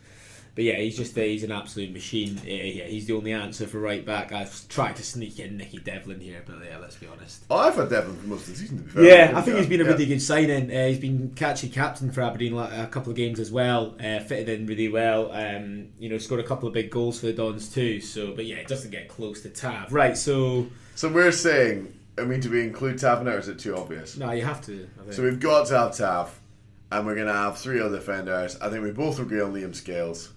[0.57, 2.41] But yeah, he's just uh, he's an absolute machine.
[2.43, 4.31] Yeah, yeah, he's the only answer for right back.
[4.31, 7.43] I've tried to sneak in Nicky Devlin here, but yeah, let's be honest.
[7.51, 9.03] Oh, I've had Devlin for most of the season, to be fair.
[9.03, 9.91] Yeah, I think he's been a Yeah.
[9.91, 10.75] really good signing.
[10.75, 13.95] Uh, he's been catchy captain for Aberdeen like, a couple of games as well.
[14.03, 15.31] Uh, fitted in really well.
[15.31, 18.01] Um, you know, scored a couple of big goals for the Dons too.
[18.01, 19.93] So, but yeah, it doesn't get close to Tav.
[19.93, 20.17] Right.
[20.17, 24.17] So, So we're saying, I mean, do we include Tavernier or is it too obvious?
[24.17, 24.87] no, you have to.
[24.99, 25.13] I think.
[25.13, 26.39] So we've got to have Tav,
[26.91, 28.57] and we're going to have three other defenders.
[28.59, 30.33] I think we both agree on Liam Scales.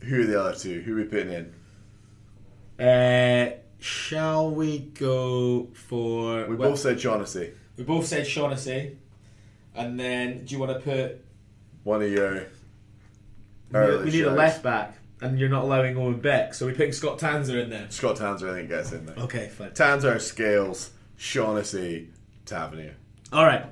[0.00, 0.80] Who are the other two?
[0.80, 2.84] Who are we putting in?
[2.84, 6.46] Uh, shall we go for?
[6.46, 7.52] We well, both said Shaughnessy.
[7.76, 8.96] we both said Shaughnessy.
[9.74, 11.24] and then do you want to put?
[11.84, 12.46] One of your.
[13.72, 16.92] We we need a left back, and you're not allowing Owen Beck, so we're putting
[16.92, 17.86] Scott Tanser in there.
[17.90, 19.16] Scott Tanser, I think, gets in there.
[19.16, 19.70] Okay, fine.
[19.70, 22.08] Tanser, Scales, Shaughnessy,
[22.46, 22.96] Tavernier.
[23.32, 23.64] All right.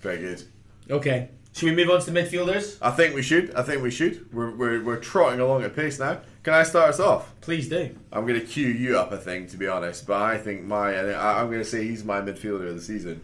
[0.00, 0.42] Very good.
[0.90, 1.28] Okay.
[1.54, 2.78] Should we move on to the midfielders?
[2.80, 3.54] I think we should.
[3.54, 4.32] I think we should.
[4.32, 6.20] We're, we're, we're trotting along at pace now.
[6.42, 7.32] Can I start us off?
[7.42, 7.94] Please do.
[8.10, 10.06] I'm going to cue you up, I think, to be honest.
[10.06, 13.22] But I think my, I'm going to say he's my midfielder of the season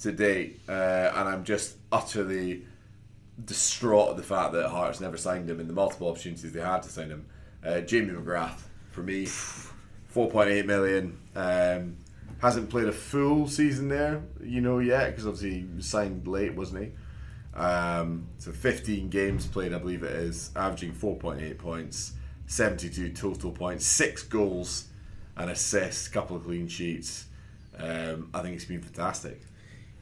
[0.00, 2.64] to date, uh, and I'm just utterly
[3.44, 6.82] distraught at the fact that Hearts never signed him in the multiple opportunities they had
[6.82, 7.26] to sign him.
[7.64, 8.60] Uh, Jamie McGrath
[8.90, 11.18] for me, 4.8 million.
[11.36, 11.96] Um,
[12.40, 16.82] hasn't played a full season there, you know, yet because obviously he signed late, wasn't
[16.82, 16.90] he?
[17.54, 22.12] Um, so 15 games played, I believe it is, averaging 4.8 points,
[22.46, 24.88] 72 total points, six goals,
[25.36, 27.26] and assists, couple of clean sheets.
[27.78, 29.40] Um, I think it's been fantastic.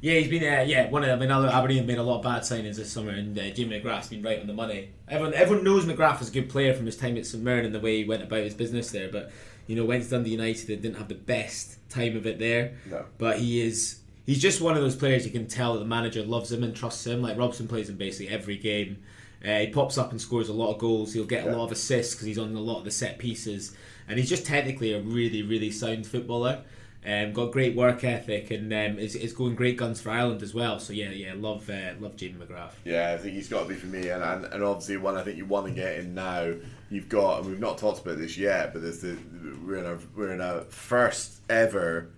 [0.01, 1.11] Yeah, he's been uh, yeah one of.
[1.11, 3.51] I mean, other- Aberdeen have made a lot of bad signings this summer, and uh,
[3.51, 4.91] Jimmy McGrath's been right on the money.
[5.07, 7.75] Everyone, everyone knows McGrath is a good player from his time at St Mirren and
[7.75, 9.11] the way he went about his business there.
[9.11, 9.31] But
[9.67, 12.77] you know, went to Dundee United and didn't have the best time of it there.
[12.91, 13.05] No.
[13.19, 14.00] But he is.
[14.31, 16.73] He's just one of those players you can tell that the manager loves him and
[16.73, 17.21] trusts him.
[17.21, 18.99] Like Robson plays him basically every game.
[19.45, 21.13] Uh, he pops up and scores a lot of goals.
[21.13, 23.75] He'll get a lot of assists because he's on a lot of the set pieces,
[24.07, 26.63] and he's just technically a really, really sound footballer.
[27.05, 30.55] Um, got great work ethic and um, is, is going great guns for Ireland as
[30.55, 30.79] well.
[30.79, 32.75] So yeah, yeah, love uh, love Jamie McGrath.
[32.85, 35.25] Yeah, I think he's got to be for me, and, and, and obviously one I
[35.25, 36.55] think you want to get in now.
[36.89, 39.19] You've got, and we've not talked about this yet, but there's the
[39.67, 42.11] we're in a we're in a first ever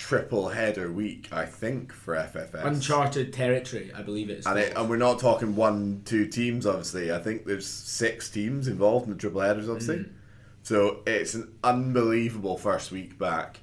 [0.00, 2.64] triple header week, I think, for FFS.
[2.64, 4.46] Uncharted territory, I believe it's.
[4.46, 7.12] And, it, and we're not talking one, two teams, obviously.
[7.12, 9.98] I think there's six teams involved in the triple headers, obviously.
[9.98, 10.10] Mm.
[10.62, 13.60] So it's an unbelievable first week back.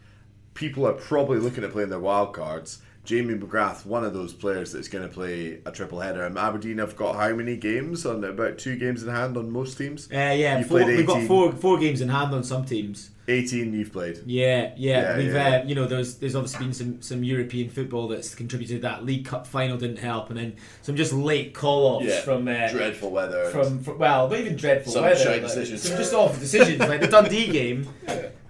[0.53, 2.83] People are probably looking at playing their wild cards.
[3.03, 6.23] Jamie McGrath, one of those players that's going to play a triple header.
[6.23, 8.05] And Aberdeen have got how many games?
[8.05, 10.07] On about two games in hand on most teams.
[10.11, 13.09] Uh, yeah, played we've got four four games in hand on some teams.
[13.29, 14.21] 18 you've played.
[14.25, 15.61] Yeah, yeah, Yeah, we've yeah.
[15.61, 18.81] Uh, you know there's there's obviously been some some European football that's contributed.
[18.83, 22.69] That League Cup final didn't help, and then some just late call offs from uh,
[22.71, 23.49] dreadful weather.
[23.49, 25.29] from, from well, not even dreadful Some weather.
[25.31, 25.81] like, decisions.
[25.83, 26.79] Some just awful decisions.
[26.79, 27.87] Like the Dundee game,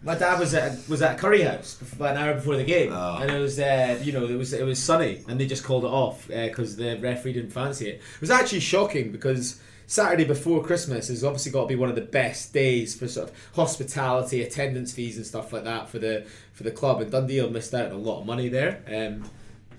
[0.03, 3.17] my dad was at was at Curry House about an hour before the game, Oh.
[3.21, 5.85] and it was uh, you know it was it was sunny, and they just called
[5.85, 7.95] it off because the referee didn't fancy it.
[8.15, 9.59] It was actually shocking because.
[9.87, 13.29] Saturday before Christmas has obviously got to be one of the best days for sort
[13.29, 17.01] of hospitality, attendance fees, and stuff like that for the for the club.
[17.01, 18.83] And Dundee have missed out on a lot of money there.
[18.87, 19.23] Um,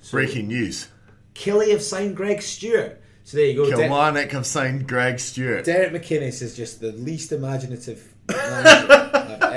[0.00, 0.88] so Breaking news.
[1.34, 3.00] Killy have signed Greg Stewart.
[3.24, 3.68] So there you go.
[3.68, 5.66] Kilmarnock have signed Greg Stewart.
[5.66, 8.14] Derek McInnes is just the least imaginative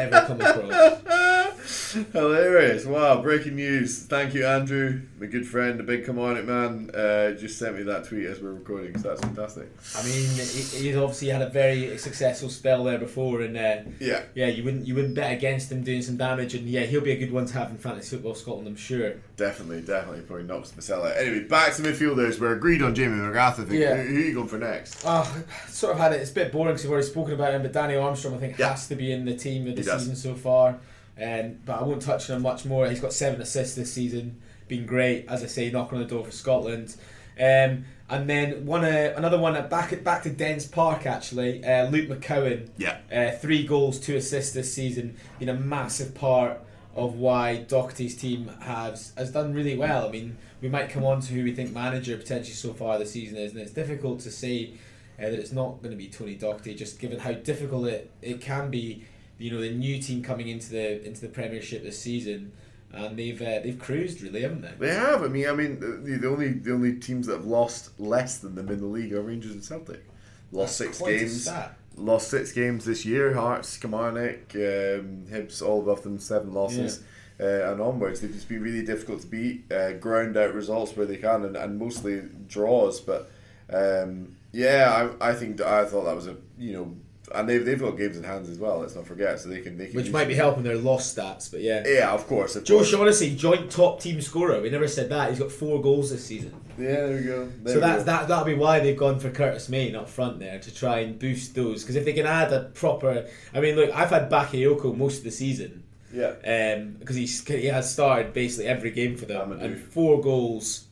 [0.02, 1.92] ever come across.
[2.14, 2.86] Hilarious!
[2.86, 4.04] Wow, breaking news.
[4.04, 6.90] Thank you, Andrew, my good friend, the big Kilmarnock man.
[6.94, 9.70] Uh, just sent me that tweet as we're recording, so that's fantastic.
[9.98, 14.24] I mean, he, he's obviously had a very successful spell there before, and uh, Yeah,
[14.36, 17.12] yeah, you wouldn't you wouldn't bet against him doing some damage, and yeah, he'll be
[17.12, 19.14] a good one to have in fantasy football Scotland, I'm sure.
[19.36, 20.22] definitely, definitely.
[20.22, 21.06] Probably knocks out.
[21.18, 22.40] Anyway, back to midfielders.
[22.40, 23.60] We're agreed on Jamie McGrath.
[23.60, 23.72] I think.
[23.74, 23.98] Yeah.
[23.98, 25.04] Who, who are you going for next?
[25.06, 26.22] Oh, sort of had it.
[26.22, 28.58] It's a bit boring because we've already spoken about him, but Danny Armstrong, I think,
[28.58, 28.70] Yeah.
[28.70, 30.02] has to be in the team of the Does.
[30.02, 30.80] season so far.
[31.22, 32.88] Um, but I won't touch on him much more.
[32.90, 36.24] He's got seven assists this season, been great, as I say, knocking on the door
[36.26, 36.96] for Scotland.
[37.40, 41.64] Um, and then one, uh, another one at back at back to Dens Park actually.
[41.64, 42.98] Uh, Luke McCowan, Yeah.
[43.12, 46.60] uh, three goals, two assists this season, been a massive part
[46.96, 50.08] of why Docherty's team has has done really well.
[50.08, 53.12] I mean, we might come on to who we think manager potentially so far this
[53.12, 54.72] season is, and it's difficult to say
[55.20, 58.42] uh, that it's not going to be Tony Doherty, just given how difficult it, it
[58.42, 59.06] can be.
[59.42, 62.52] You know, the new team coming into the into the Premiership this season,
[62.94, 64.88] and they've uh, they've cruised really, haven't they?
[64.88, 65.24] They have.
[65.24, 68.56] I mean, I mean, the, the only the only teams that have lost less than
[68.56, 70.04] them in the league are Rangers and Celtic.
[70.52, 71.50] Lost That's six games.
[71.98, 73.34] Lost six games this year.
[73.34, 77.04] Hearts, Kilmarnock, um, Hibs, all above them, seven losses.
[77.40, 79.70] Uh, and onwards, they've just been really difficult to beat.
[79.72, 83.02] Uh, ground out results where they can, and, and mostly draws.
[83.02, 83.32] But
[83.72, 86.96] um, yeah, I, I think I thought that was a you know,
[87.34, 88.80] and they've, they've got games in hands as well.
[88.80, 91.50] Let's not forget, so they can they can Which might be helping their loss stats,
[91.52, 91.84] but yeah.
[91.86, 92.56] Yeah, of course.
[92.56, 92.90] Of Joe course.
[92.90, 94.62] Shaughnessy, joint top team scorer.
[94.62, 95.30] We never said that.
[95.30, 96.54] He's got four goals this season.
[96.78, 97.46] Yeah, there we go.
[97.64, 98.12] There so we that's go.
[98.12, 98.28] that.
[98.28, 101.54] That'll be why they've gone for Curtis Main up front there to try and boost
[101.56, 101.84] those.
[101.84, 105.24] Because if they can add a proper, I mean, look, I've had Bakayoko most of
[105.26, 106.34] the season Yeah.
[106.46, 110.86] Um, because he's he has started basically every game for them and four goals.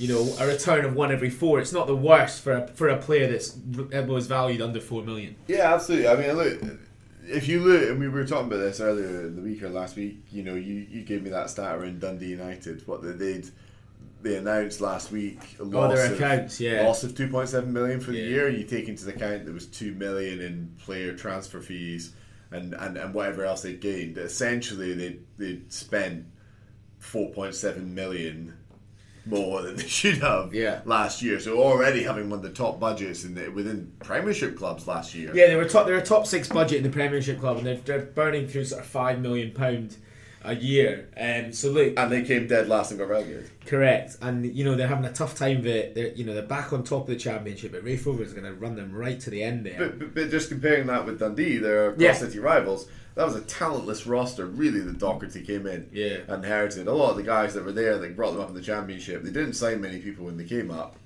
[0.00, 1.60] You know, a return of one every four.
[1.60, 3.54] It's not the worst for a, for a player that's
[4.08, 5.36] was valued under four million.
[5.46, 6.08] Yeah, absolutely.
[6.08, 6.60] I mean, look,
[7.28, 9.96] if you look, and we were talking about this earlier in the week or last
[9.96, 13.50] week, you know, you, you gave me that stat around Dundee United, what they did.
[14.22, 16.82] they announced last week a Oh, loss, their of, accounts, yeah.
[16.82, 18.48] loss of 2.7 million for the year.
[18.48, 22.14] You take into account there was 2 million in player transfer fees
[22.50, 24.16] and, and, and whatever else they'd gained.
[24.18, 26.24] Essentially, they they spent
[27.02, 28.56] 4.7 million
[29.26, 30.80] more than they should have Yeah.
[30.84, 31.38] last year.
[31.40, 35.30] So already having one of the top budgets in the, within Premiership clubs last year.
[35.34, 35.86] Yeah, they were top.
[35.86, 38.80] They're a top six budget in the Premiership club, and they're, they're burning through sort
[38.82, 39.96] of five million pound
[40.42, 41.10] a year.
[41.20, 43.50] Um, so look, And they came dead last and got relegated.
[43.66, 45.94] correct, and you know they're having a tough time it.
[45.94, 48.46] They're you know they're back on top of the championship, but Raith Rovers are going
[48.46, 49.76] to run them right to the end there.
[49.78, 52.08] But, but, but just comparing that with Dundee, their Yeah.
[52.08, 54.46] cross city rivals, that was a talentless roster.
[54.46, 56.18] Really, the Docherty came in Yeah.
[56.28, 57.98] and inherited a lot of the guys that were there.
[57.98, 59.22] They brought them up in the championship.
[59.22, 60.96] They didn't sign many people when they came up.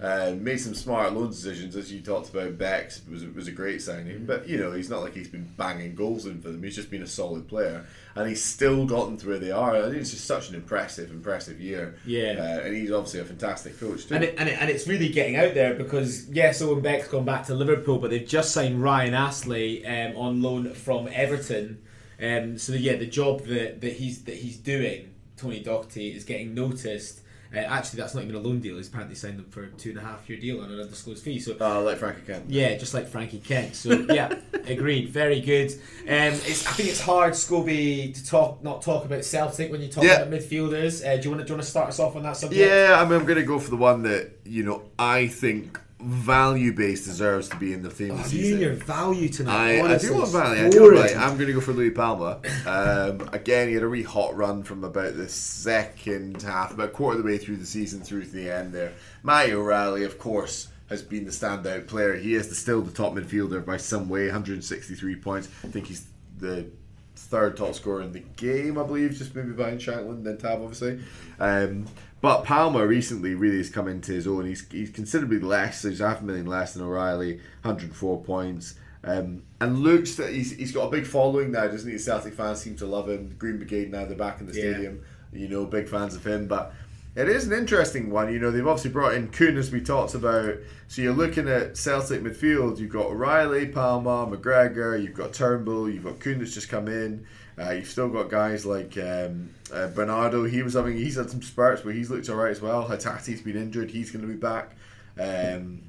[0.00, 2.58] Uh, made some smart loan decisions, as you talked about.
[2.58, 5.94] Bex was was a great signing, but you know he's not like he's been banging
[5.94, 6.62] goals in for them.
[6.62, 9.76] He's just been a solid player, and he's still gotten to where they are.
[9.76, 11.96] I think it's just such an impressive, impressive year.
[12.06, 12.36] Yeah.
[12.38, 14.14] uh, and he's obviously a fantastic coach too.
[14.14, 17.24] And it, and, it, and it's really getting out there because yes, Owen Beck's gone
[17.24, 21.82] back to Liverpool, but they've just signed Ryan Astley um, on loan from Everton.
[22.22, 26.54] Um, so yeah, the job that, that he's that he's doing, Tony Docherty, is getting
[26.54, 27.20] noticed.
[27.54, 28.76] Uh, actually, that's not even a loan deal.
[28.76, 31.22] He's apparently signed them for a two and a half year deal on an undisclosed
[31.24, 31.40] fee.
[31.40, 32.44] So uh, like Frankie Kent.
[32.48, 33.74] yeah, just like Frankie Kent.
[33.74, 34.32] So yeah,
[34.66, 35.08] agreed.
[35.08, 35.72] Very good.
[36.02, 39.88] Um, it's, I think it's hard, Scobie, to talk not talk about Celtic when you
[39.88, 40.20] talk Yeah.
[40.22, 41.04] about midfielders.
[41.04, 42.60] Uh, do you want to do you want to start us off on that subject?
[42.60, 45.80] Yeah, I mean, I'm going to go for the one that you know I think
[46.02, 48.52] value based deserves to be in the theme Oh, of the you season.
[48.54, 49.80] and your value tonight.
[49.80, 50.66] I, I do want value.
[50.66, 51.16] I do want value.
[51.16, 52.40] I'm going to go for Luis Palma.
[52.66, 56.92] Um, again, he had a really hot run from about the second half, about a
[56.92, 58.92] quarter of the way through the season, through to the end there.
[59.22, 62.16] Matty O'Riley, of course, has been the standout player.
[62.16, 65.48] He is the, still the top midfielder by some way, 163 points.
[65.62, 66.06] I think he's
[66.38, 66.66] the
[67.14, 71.00] third top scorer in the game, I believe, just maybe behind Shankland, then Tav, obviously.
[71.38, 71.86] Um,
[72.20, 74.46] but Palma recently really has come into his own.
[74.46, 78.74] He's, he's considerably less, he's half a million less than O'Riley, 104 points.
[79.02, 81.96] Um, and looks that he's, he's got a big following now, doesn't he?
[81.96, 83.34] Celtic fans seem to love him.
[83.38, 84.72] Green Brigade now, they're back in the Yeah.
[84.72, 85.00] stadium.
[85.32, 86.46] You know, big fans of him.
[86.48, 86.74] But
[87.16, 88.32] it is an interesting one.
[88.32, 90.56] You know, they've obviously brought in Kuhn, as we talked about.
[90.88, 92.78] So you're looking at Celtic midfield.
[92.78, 95.02] You've got O'Riley, Palma, McGregor.
[95.02, 95.88] You've got Turnbull.
[95.88, 97.24] You've got Kuhn that's just come in.
[97.60, 100.44] Uh, you've still got guys like um, uh, Bernardo.
[100.44, 102.88] He was having he's had some spurts but he's looked alright as well.
[102.88, 103.90] Hatate's been injured.
[103.90, 104.70] He's going to be back.
[105.18, 105.82] Um,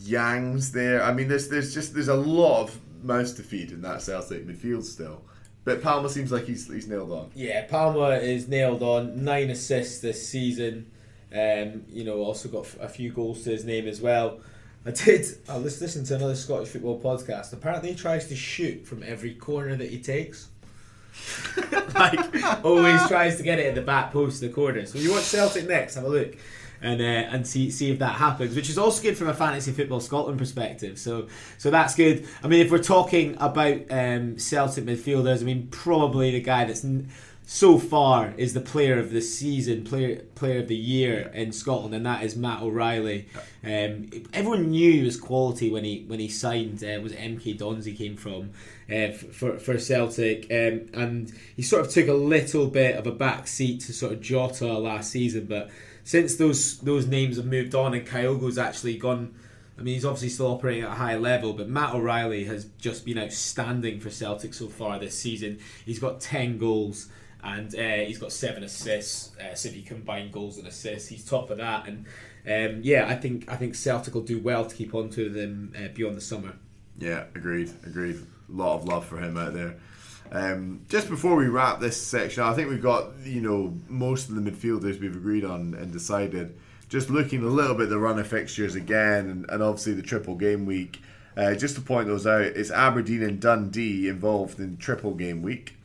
[0.00, 1.02] Yang's there.
[1.02, 4.46] I mean, there's there's just there's a lot of mouths to feed in that Celtic
[4.46, 5.22] midfield still.
[5.64, 7.30] But Palma seems like he's he's nailed on.
[7.34, 9.24] Yeah, Palma is nailed on.
[9.24, 10.90] Nine assists this season.
[11.32, 14.40] Um, you know, also got a few goals to his name as well.
[14.86, 15.26] I did.
[15.48, 17.52] I was listening to another Scottish football podcast.
[17.52, 20.48] Apparently, he tries to shoot from every corner that he takes.
[21.94, 24.86] like always tries to get it at the back post of the corner.
[24.86, 26.36] So you watch Celtic next, have a look.
[26.80, 29.72] And, uh, and see see if that happens, which is also good from a fantasy
[29.72, 30.96] football Scotland perspective.
[30.96, 31.26] So
[31.58, 32.28] so that's good.
[32.40, 36.84] I mean, if we're talking about um, Celtic midfielders, I mean probably the guy that's
[37.50, 41.94] so far is the player of the season, player player of the year in Scotland,
[41.94, 43.26] and that is Matt O'Riley.
[43.64, 46.84] Um, everyone knew his quality when he when he signed.
[46.84, 48.50] Uh, was MK Dons he came from
[48.94, 53.12] uh, for for Celtic, um, and he sort of took a little bit of a
[53.12, 55.70] back seat to sort of Jota last season, but
[56.04, 59.34] since those those names have moved on and Kyogo's actually gone.
[59.78, 63.04] I mean, he's obviously still operating at a high level, but Matt O'Riley has just
[63.04, 65.60] been outstanding for Celtic so far this season.
[65.86, 67.08] He's got 10 goals
[67.56, 69.32] and uh, he's got seven assists.
[69.38, 71.88] Uh, you combine goals and assists, he's top of that.
[71.88, 72.06] And
[72.46, 75.72] um, yeah, I think I think Celtic will do well to keep on to them
[75.76, 76.54] uh, beyond the summer.
[76.98, 78.16] Yeah, agreed, agreed.
[78.16, 79.76] A lot of love for him out there.
[80.30, 84.34] Um, just before we wrap this section, I think we've got you know most of
[84.34, 86.56] the midfielders we've agreed on and decided.
[86.88, 90.34] Just looking a little bit the run of fixtures again, and, and obviously the triple
[90.34, 91.02] game week.
[91.36, 95.77] Uh, just to point those out, it's Aberdeen and Dundee involved in triple game week.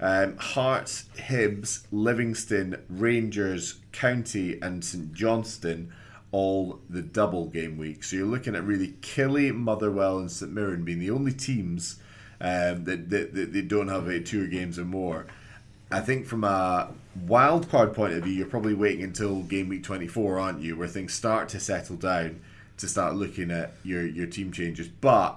[0.00, 5.92] Um, Hearts, Hibs, Livingston, Rangers, County, and St Johnstone
[6.30, 8.04] all the double game week.
[8.04, 11.98] So you're looking at really Killy, Motherwell, and St Mirren being the only teams
[12.40, 15.26] um, that, that, that they don't have a two games or more.
[15.90, 16.90] I think from a
[17.26, 20.88] wild card point of view, you're probably waiting until game week 24, aren't you, where
[20.88, 22.40] things start to settle down
[22.76, 24.86] to start looking at your, your team changes.
[24.86, 25.36] But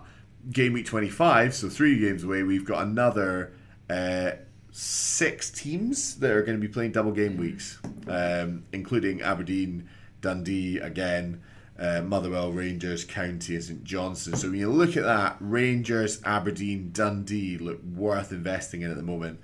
[0.52, 3.54] game week 25, so three games away, we've got another
[3.90, 4.32] uh,
[4.72, 9.90] six teams that are going to be playing double game weeks, um, including Aberdeen,
[10.22, 11.42] Dundee again.
[11.80, 14.36] Uh, Motherwell, Rangers, County, and St Johnstone.
[14.36, 19.04] So when you look at that, Rangers, Aberdeen, Dundee look worth investing in at the
[19.04, 19.40] moment.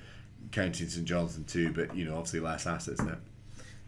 [0.51, 3.17] County and St Johnstone too, but you know obviously less assets there.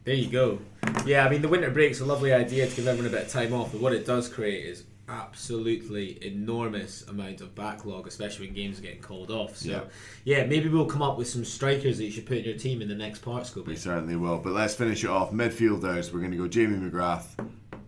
[0.04, 0.60] There you go.
[1.06, 3.32] Yeah, I mean the winter break's a lovely idea to give everyone a bit of
[3.32, 8.56] time off, but what it does create is absolutely enormous amount of backlog, especially when
[8.56, 9.58] games are getting called off.
[9.58, 9.82] So Yeah.
[10.24, 12.82] yeah, maybe we'll come up with some strikers that you should put in your team
[12.82, 14.38] in the next part, We certainly will.
[14.38, 15.32] But let's finish it off.
[15.32, 17.26] Midfielders, we're going to go Jamie McGrath.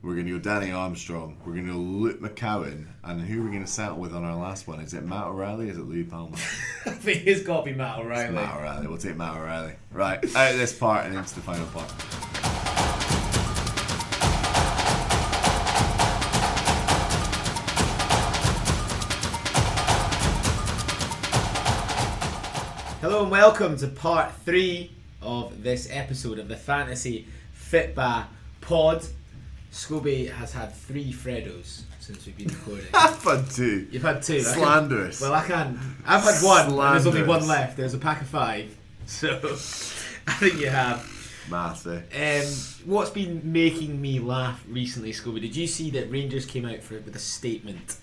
[0.03, 1.37] We're going to go Danny Armstrong.
[1.45, 2.87] We're going to go Luke McCowan.
[3.03, 4.79] And who are we going to settle with on our last one?
[4.79, 5.69] Is it Matt O'Riley?
[5.69, 6.35] Is it Luis Palma?
[6.87, 8.23] I think it's got to be Matt O'Riley.
[8.23, 8.87] It's Matt O'Riley.
[8.87, 9.73] We'll take Matt O'Riley.
[9.91, 12.30] Right, out of this part and into the final part.
[23.31, 27.25] And welcome to part three of this episode of the Fantasy
[27.55, 28.25] Fitba
[28.59, 29.05] Pod.
[29.71, 32.87] Scobie has had three Freddos since we've been recording.
[32.93, 33.87] I've had two.
[33.89, 34.43] You've had two.
[34.45, 35.79] I can- well, I can.
[36.05, 36.91] I've had one.
[36.91, 37.77] There's only one left.
[37.77, 38.77] There's a pack of five.
[39.07, 39.39] So
[40.27, 41.05] I think you have.
[42.13, 42.41] Eh?
[42.41, 42.45] Um,
[42.85, 45.41] what's been making me laugh recently, Scobie?
[45.41, 47.97] Did you see that Rangers came out for with a statement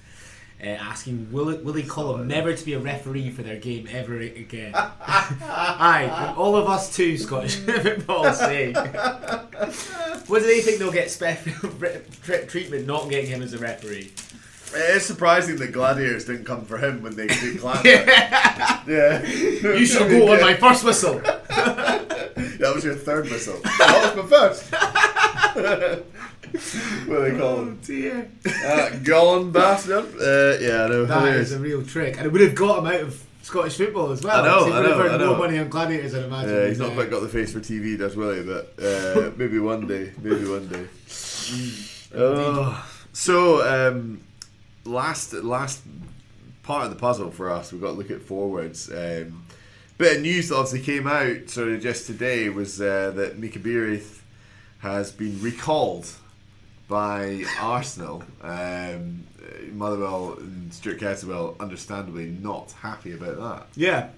[0.62, 4.72] uh, asking Willie, Willie Collum never to be a referee for their game ever again?
[4.74, 8.72] Aye, all of us too, Scottish football say.
[8.72, 11.70] what do they think they'll get special
[12.48, 14.12] treatment not getting him as a referee?
[14.74, 17.88] It is surprising the Gladiators didn't come for him when they beat Clancy.
[17.88, 19.24] yeah.
[19.26, 21.20] You shall go on my first whistle.
[22.58, 23.58] That was your third whistle.
[23.62, 24.72] That was my first.
[27.06, 27.78] what do they call him?
[27.84, 28.30] dear.
[28.44, 30.06] Uh, Gollum bastard.
[30.20, 31.04] Uh, yeah, I know.
[31.04, 31.50] That hilarious.
[31.50, 34.22] is a real trick, and it would have got him out of Scottish football as
[34.22, 34.44] well.
[34.44, 35.26] I know, I know, I know.
[35.28, 36.54] more money on gladiators, I'd imagine.
[36.54, 38.42] Yeah, he's not uh, quite got the face for TV, does Willie?
[38.42, 40.12] But uh, maybe one day.
[40.20, 40.86] Maybe one day.
[42.16, 42.88] Oh.
[43.12, 44.20] So, um,
[44.88, 45.82] last last
[46.62, 48.90] part of the puzzle for us, we've got to look at forwards.
[48.90, 49.44] Um,
[49.96, 53.58] bit of news that obviously came out sort of just today was uh, that Mika
[53.58, 54.20] Biereth
[54.78, 56.08] has been recalled
[56.86, 58.22] by Arsenal.
[58.42, 59.24] Um,
[59.72, 63.66] Motherwell and Stuart Caswell, understandably, not happy about that.
[63.76, 64.08] Yeah.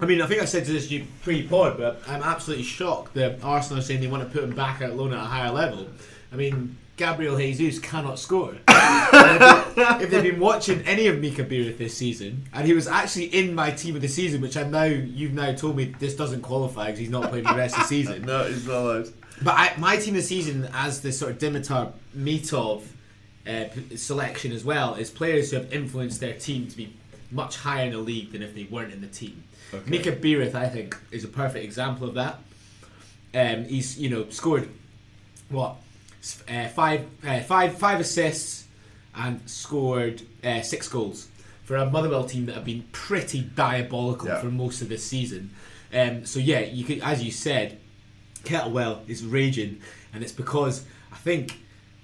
[0.00, 3.14] I mean, I think I said to this to you pre-pod, but I'm absolutely shocked
[3.14, 5.50] that Arsenal are saying they want to put him back out loan at a higher
[5.50, 5.88] level.
[6.32, 8.54] I mean, Gabriel Jesus cannot score.
[8.54, 8.66] If,
[9.74, 13.24] they- if they've been watching any of Mika Biereth this season, and he was actually
[13.26, 16.42] in my team of the season, which I know you've now told me this doesn't
[16.42, 18.22] qualify because he's not playing the rest of the season.
[18.26, 19.08] No, he's not allowed.
[19.42, 22.82] But I, my team of the season, as the sort of Dimitar Mitov
[23.48, 26.92] uh, p- selection as well, is players who have influenced their team to be
[27.30, 29.42] much higher in the league than if they weren't in the team.
[29.86, 32.40] Mika Biereth, I think, is a perfect example of that.
[33.34, 34.68] Um, he's you know scored
[35.48, 35.76] what
[36.48, 38.66] uh, five, uh, five, five assists
[39.14, 41.28] and scored uh, six goals
[41.64, 44.40] for a Motherwell team that have been pretty diabolical Yeah.
[44.40, 45.50] for most of this season.
[45.92, 47.78] Um, so yeah, you could, as you said,
[48.44, 49.80] Kettlewell is raging,
[50.14, 51.58] and it's because I think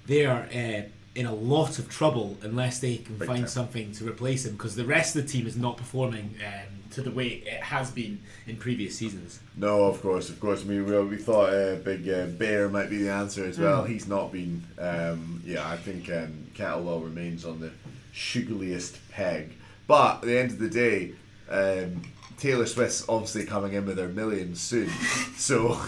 [0.05, 0.81] they are uh,
[1.17, 3.47] in a lot of trouble unless they can Big find time.
[3.47, 4.53] something to replace him.
[4.53, 7.89] Because the rest of the team is not performing um, to the way it has
[7.89, 9.39] been in previous seasons.
[9.55, 10.61] No, of course, of course.
[10.61, 13.83] I mean, we, we thought uh, Big uh, Bair might be the answer as well.
[13.83, 13.91] Hmm.
[13.91, 14.63] He's not been.
[14.77, 17.71] Um, yeah, I think um, Kettlewell remains on the
[18.13, 19.53] sugariest peg.
[19.87, 21.13] But at the end of the day,
[21.49, 22.03] um,
[22.37, 24.89] Taylor Swift's obviously coming in with her millions soon.
[25.35, 25.79] so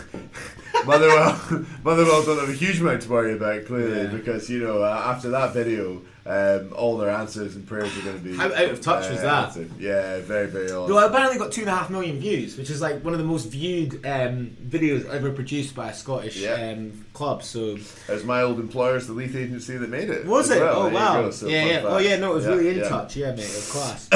[0.85, 1.39] Motherwell,
[1.83, 4.07] Motherwell don't have a huge amount to worry about clearly Yeah.
[4.07, 6.01] because you know uh, after that video.
[6.29, 9.19] Um, all their answers and prayers are going to be How out of touch was
[9.21, 9.45] that?
[9.47, 9.71] answered.
[9.79, 10.87] Yeah, very, very odd.
[10.87, 13.19] Well, I apparently got two and a half million views, which is like one of
[13.19, 16.73] the most viewed um, videos ever produced by a Scottish Yeah.
[16.77, 17.41] um, club.
[17.41, 20.23] So It was my old employers, the Leith agency, that made it.
[20.27, 20.59] was it?
[20.61, 20.81] well.
[20.81, 21.31] Oh There wow!
[21.31, 21.73] So yeah, yeah.
[21.77, 21.85] fact.
[21.87, 22.17] Oh yeah.
[22.17, 22.89] No, it was Yeah, really in yeah.
[22.89, 23.15] touch.
[23.15, 24.07] Yeah, mate, of was class.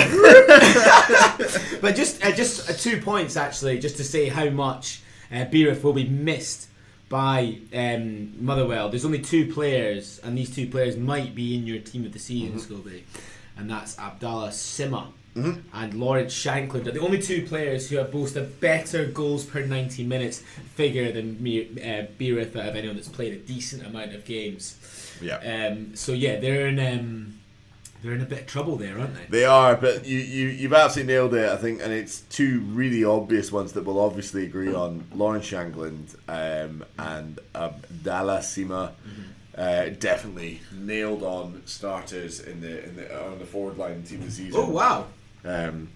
[1.82, 5.01] but just uh, just uh, two points actually, just to say how much
[5.32, 6.68] uh, Biereth will be missed
[7.14, 8.89] by um, Motherwell.
[8.89, 12.18] There's only two players, and these two players might be in your team of the
[12.18, 12.74] season, Mm-hmm.
[12.74, 13.03] Scobie,
[13.55, 15.09] and that's Abdallah Sima.
[15.36, 19.61] And Lawrence Shankland are the only two players who have boast a better goals per
[19.64, 20.39] 90 minutes
[20.74, 24.78] figure than me, uh, Biereth out of anyone that's played a decent amount of games.
[25.22, 25.38] Yeah.
[25.38, 27.39] Um, so yeah, they're in um,
[28.03, 29.25] they're in a bit of trouble there, aren't they?
[29.29, 33.05] They are, but you, you, you've absolutely nailed it, I think, and it's two really
[33.05, 35.05] obvious ones that we'll obviously agree on.
[35.13, 38.91] Lawrence Shankland um, and Abdallah Sima
[39.57, 44.35] uh, definitely nailed on starters in the, in the on the forward line team this
[44.35, 44.59] season.
[44.61, 45.07] Oh wow!
[45.45, 45.89] Um,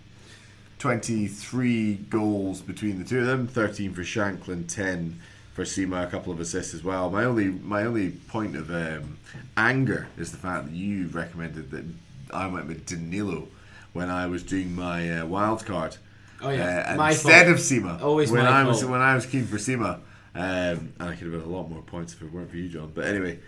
[0.79, 5.19] 23 goals between the two of them 13 for Shankland 10
[5.57, 9.17] for Sima a couple of assists as well my only my only point of um,
[9.57, 11.83] anger is the fact that you recommended that
[12.31, 13.47] I went with Danilo
[13.91, 15.97] when I was doing my uh, wild card
[16.39, 16.91] Oh, yeah.
[16.93, 17.57] uh, My instead fault.
[17.57, 18.91] of Sima Always when I was fault.
[18.91, 19.95] when I was keen for Sima
[20.35, 22.69] Um, and I could have had a lot more points if it weren't for you,
[22.69, 22.91] John.
[22.93, 23.39] But anyway,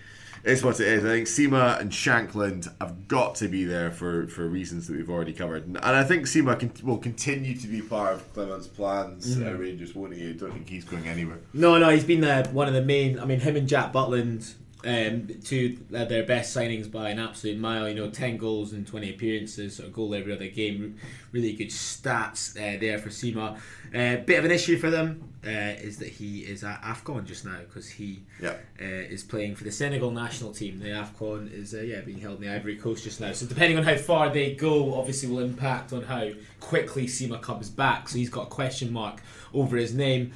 [0.43, 1.03] it's what it is.
[1.05, 5.09] I think Sima and Shankland have got to be there for, for reasons that we've
[5.09, 5.65] already covered.
[5.67, 9.45] And, and I think can, will continue to be part of Clement's plans Mm.
[9.47, 10.29] at Rangers, won't he?
[10.29, 11.39] I don't think he's going anywhere.
[11.53, 12.43] No, no, he's been there.
[12.47, 13.19] one of the main.
[13.19, 14.53] I mean, him and Jack Butland,
[14.85, 17.87] um, two uh, their best signings by an absolute mile.
[17.89, 20.97] You know, ten goals in twenty appearances, a goal every other game.
[21.31, 23.57] Really good stats uh, there for Sima.
[23.93, 27.43] Uh, bit of an issue for them uh, is that he is at Afcon just
[27.43, 28.55] now because he Yeah.
[28.79, 30.79] uh, is playing for the Senegal national team.
[30.79, 33.31] The Afcon is uh, yeah being held in the Ivory Coast just now.
[33.33, 37.69] So depending on how far they go, obviously will impact on how quickly Sima comes
[37.69, 38.07] back.
[38.09, 39.21] So he's got a question mark
[39.53, 40.31] over his name.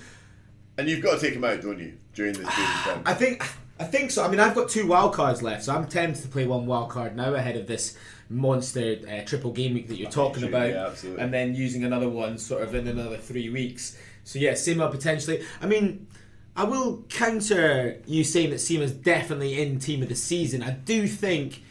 [0.77, 3.03] And you've got to take him out, don't you, during this period of time?
[3.05, 3.43] I think
[3.83, 4.23] I think so.
[4.23, 6.89] I mean, I've got two wild cards left, so I'm tempted to play one wild
[6.89, 7.97] card now ahead of this
[8.29, 12.37] monster uh, triple game week that you're talking about, yeah, and then using another one
[12.37, 13.97] sort of in another three weeks.
[14.23, 15.43] So yeah, Sima potentially.
[15.61, 16.07] I mean.
[16.55, 20.61] I will counter you saying that Sima's definitely in team of the season.
[20.61, 21.63] I do think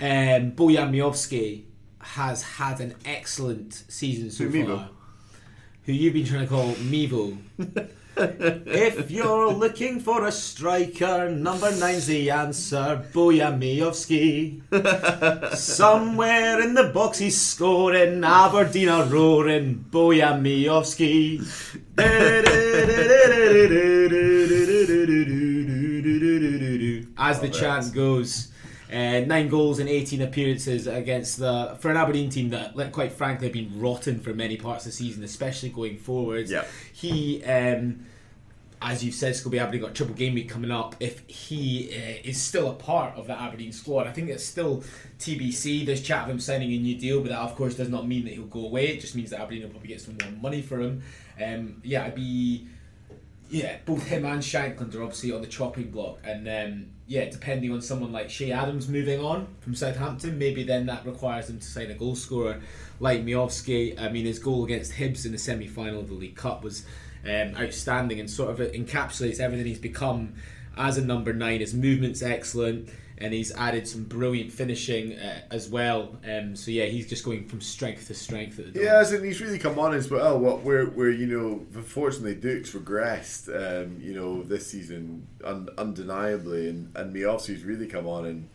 [0.00, 1.64] um, Bojan Miovski
[1.98, 4.58] has had an excellent season so Who, far.
[4.58, 4.88] Mivo?
[5.84, 7.36] Who you've been trying to call Mevo.
[8.16, 13.04] if you're looking for a striker, number nine's the answer.
[13.52, 14.62] Miovski.
[15.56, 18.24] Somewhere in the box he's scoring.
[18.24, 19.84] Aberdeen are roaring.
[20.34, 21.40] Miovski.
[27.18, 28.51] As the chant goes.
[28.92, 33.12] Uh, nine goals in 18 appearances against the for an Aberdeen team that, like, quite
[33.12, 36.50] frankly, have been rotten for many parts of the season, especially going forwards.
[36.50, 36.64] Yeah.
[36.92, 38.04] He, um,
[38.82, 40.96] as you've said, Scobie Aberdeen got a triple game week coming up.
[41.00, 44.82] If he uh, is still a part of that Aberdeen squad, I think it's still
[45.18, 45.86] TBC.
[45.86, 48.24] There's chat of him signing a new deal, but that of course does not mean
[48.24, 48.88] that he'll go away.
[48.88, 51.02] It just means that Aberdeen will probably get some more money for him.
[51.42, 52.66] Um, yeah, I'd be.
[53.52, 57.70] Yeah, both him and Shankland are obviously on the chopping block, and um, yeah, depending
[57.70, 61.66] on someone like Che Adams moving on from Southampton, maybe then that requires them to
[61.66, 62.62] sign a goal scorer
[62.98, 64.00] like Miovski.
[64.00, 66.86] I mean, his goal against Hibs in the semi final of the League Cup was
[67.26, 70.32] um, outstanding and sort of encapsulates everything he's become
[70.78, 71.60] as a number nine.
[71.60, 72.88] His movement's excellent,
[73.22, 76.18] and he's added some brilliant finishing uh, as well.
[76.30, 79.22] Um, so yeah, he's just going from strength to strength at the Yeah, as in
[79.24, 80.38] he's really come on as well.
[80.38, 83.48] What where where you know, unfortunately, Duk's regressed.
[83.48, 88.48] Um, you know, this season un- undeniably, and and Miovski's really come on, and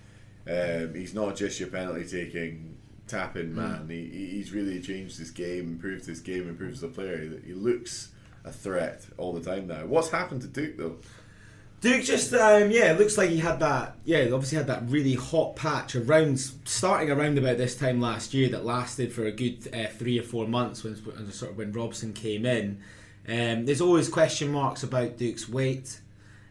[0.89, 3.87] um, he's not just your penalty taking tapping man.
[3.89, 7.39] He, he- he's really changed his game, improved his game, improves the player.
[7.45, 8.09] He looks
[8.43, 9.85] a threat all the time now.
[9.85, 10.97] What's happened to Duk though?
[11.79, 15.13] Duk just um, yeah, it looks like he had that yeah, obviously had that really
[15.13, 19.69] hot patch around starting around about this time last year that lasted for a good
[19.73, 20.95] uh, three or four months when,
[21.31, 22.79] sort of when Robson came in.
[23.27, 25.99] Um, there's always question marks about Duk's weight.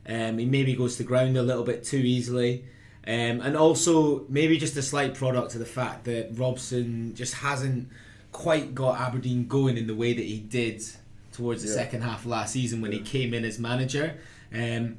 [0.08, 2.64] Um, he maybe goes to ground a little bit too easily.
[3.04, 7.88] Um, and also maybe just a slight product of the fact that Robson just hasn't
[8.32, 10.82] quite got Aberdeen going in the way that he did
[11.32, 11.74] towards the Yeah.
[11.74, 14.18] second half of last season when he came in as manager.
[14.52, 14.96] Um,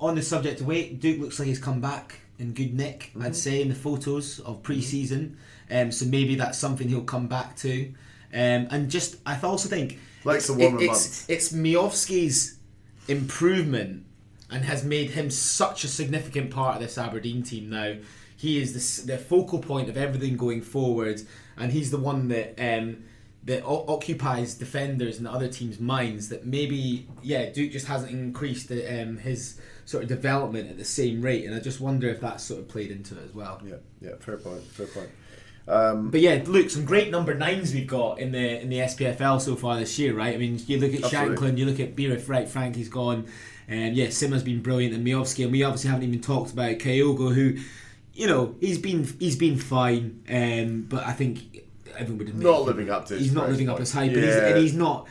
[0.00, 3.22] on the subject of weight, Duk looks like he's come back in good nick, Mm-hmm.
[3.22, 5.36] I'd say, in the photos of pre season.
[5.70, 7.86] Um, so maybe that's something he'll come back to.
[8.32, 11.28] Um, and just, I also think Likes it's, the warmer it- months.
[11.28, 12.58] it's, it's Miovski's
[13.08, 14.04] improvement
[14.50, 17.94] and has made him such a significant part of this Aberdeen team now.
[18.36, 21.22] He is the, the focal point of everything going forward,
[21.56, 23.04] and he's the one that um,
[23.46, 26.28] that o- occupies defenders and the other teams' minds.
[26.30, 30.84] That maybe, yeah, Duk just hasn't increased the, um, his sort of development at the
[30.84, 33.60] same rate, and I just wonder if that's sort of played into it as well.
[33.66, 35.10] Yeah, yeah, fair point, fair point.
[35.66, 39.40] Um, But yeah, look, some great number nines we've got in the in the SPFL
[39.40, 40.34] so far this year, right?
[40.34, 41.36] I mean, you look at Absolutely.
[41.36, 42.48] Shankland, you look at Bira, right?
[42.48, 43.26] Frankie's gone,
[43.68, 47.34] and yeah, Sima's been brilliant, and Miovski, and we obviously haven't even talked about Kyogo,
[47.34, 47.56] who,
[48.12, 51.53] you know, he's been he's been fine, um, but I think
[51.96, 53.80] everyone would admit Not living up to his He's not living up point.
[53.80, 55.08] his hype, and, he's, and he's not.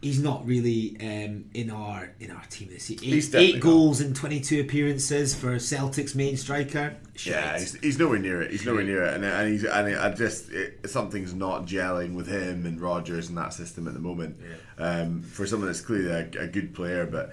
[0.00, 2.98] He's not really um, in our in our team this year.
[3.00, 3.62] He's Eight, eight not.
[3.62, 6.96] goals in twenty two appearances for Celtic's main striker.
[7.24, 8.50] Yeah, he's, he's nowhere near it.
[8.50, 12.26] He's nowhere near it, and and he's and I just it, something's not gelling with
[12.26, 14.38] him and Rodgers and that system at the moment.
[14.76, 17.32] Um, for someone that's clearly a, a good player, but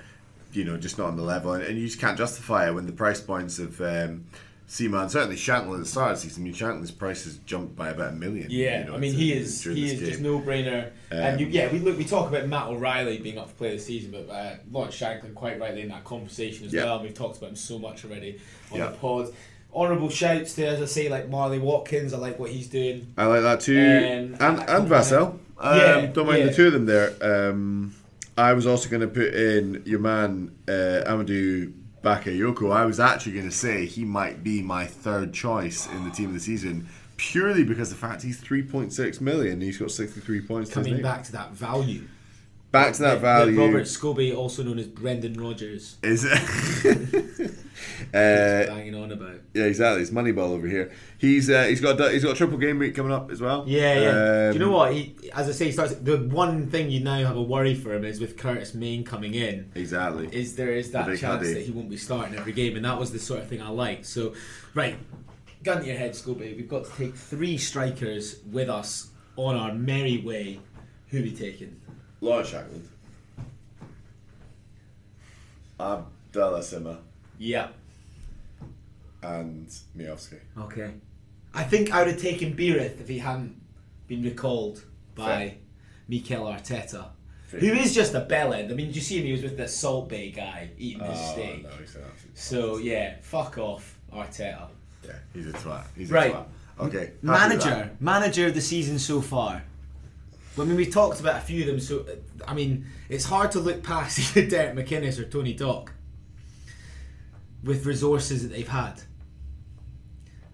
[0.54, 2.86] you know, just not on the level, and, and you just can't justify it when
[2.86, 4.26] the price points of um,
[4.70, 6.44] Seaman, certainly Shankland at the start of the season.
[6.44, 8.48] I mean, Shankland's price has jumped by about a million.
[8.52, 10.92] Yeah, you know, I mean he is he is just no brainer.
[11.10, 13.72] and you, Um, yeah, we look we talk about Matt O'Riley being up for player
[13.72, 16.84] of the season, but uh, Lawrence Shankland quite rightly in that conversation as Yeah.
[16.86, 16.96] well.
[16.98, 18.40] And we've talked about him so much already
[18.72, 18.86] on Yeah.
[18.92, 19.34] the pod.
[19.74, 22.14] Honourable shouts to as I say like Marley Watkins.
[22.14, 23.08] I like what he's doing.
[23.18, 25.40] I like that too, Um, and and Vassell.
[25.58, 26.46] Um, Yeah, don't mind yeah.
[26.46, 27.12] the two of them there.
[27.22, 27.96] Um,
[28.38, 32.72] I was also going to put in your man uh, Amadou Bakayoko.
[32.72, 36.28] I was actually going to say he might be my third choice in the team
[36.28, 36.88] of the season,
[37.18, 40.72] purely because the fact he's 3.6 million and he's got 63 points.
[40.72, 41.04] Coming name.
[41.04, 42.08] back to that value.
[42.72, 43.60] Back to that value.
[43.60, 45.98] Robert Scobie, also known as Brendan Rodgers.
[46.04, 46.86] is is
[48.14, 49.42] uh, banging on about.
[49.56, 50.04] yeah, exactly.
[50.04, 50.92] It's Moneyball over here.
[51.18, 53.64] He's uh, he's got a, he's got a triple game week coming up as well.
[53.68, 54.10] Yeah, yeah.
[54.10, 54.94] Um, Do you know what?
[54.94, 55.96] He, as I say, he starts.
[55.96, 59.34] The one thing you now have a worry for him is with Curtis Main coming
[59.34, 59.72] in.
[59.74, 60.30] Exactly.
[60.32, 63.12] Is there is that chance that he won't be starting every game, and that was
[63.12, 64.06] the sort of thing I liked.
[64.06, 64.36] So,
[64.76, 64.96] right,
[65.64, 66.56] gun to your head, Scobie.
[66.56, 70.60] We've got to take three strikers with us on our merry way.
[71.08, 71.82] Who we taking?
[72.22, 72.86] Lawrence Shankland.
[75.80, 76.98] Abdallah Sima
[77.38, 77.70] Yeah.
[79.24, 79.68] and
[79.98, 80.40] Miovski.
[80.58, 80.92] Okay.
[81.54, 83.60] I think I would have taken Biereth if he hadn't
[84.08, 84.84] been recalled
[85.16, 85.54] by Fair.
[86.08, 87.08] Mikel Arteta,
[87.48, 87.60] Fair.
[87.60, 88.72] who is just a bellend.
[88.72, 89.26] I mean, did you see him?
[89.26, 91.64] He was with the Salt Bae guy eating his Oh, steak.
[91.64, 94.68] no, he's an absolute- So yeah, fuck off, Arteta.
[95.06, 95.86] Yeah, he's a twat.
[95.96, 96.34] He's a Right.
[96.34, 96.46] twat.
[96.80, 96.98] Okay.
[97.00, 99.64] happy with Manager, manager of the season so far.
[100.58, 101.80] I mean, we talked about a few of them.
[101.80, 102.06] So,
[102.48, 105.94] I mean, it's hard to look past either Derek McInnes or Tony Dock
[107.64, 109.02] with resources that they've had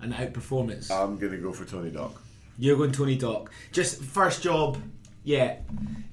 [0.01, 0.91] and outperformance.
[0.91, 2.21] I'm gonna go for Tony Dock.
[2.57, 3.51] You're going Tony Dock.
[3.71, 4.77] Just first job,
[5.23, 5.57] yeah.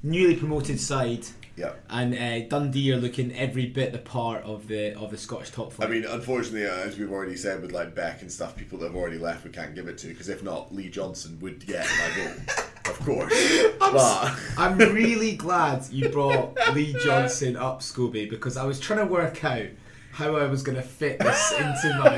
[0.03, 1.27] Newly promoted side,
[1.57, 1.73] Yeah.
[1.91, 5.73] and uh, Dundee are looking every bit the part of the of the Scottish top
[5.73, 5.89] flight.
[5.89, 8.87] I mean, unfortunately, uh, as we've already said with like Beck and stuff, people that
[8.87, 11.87] have already left, we can't give it to because if not, Lee Johnson would get
[11.87, 13.33] my vote, of course.
[13.79, 19.13] but I'm really glad you brought Lee Johnson up, Scooby, because I was trying to
[19.13, 19.67] work out
[20.13, 22.17] how I was going to fit this into my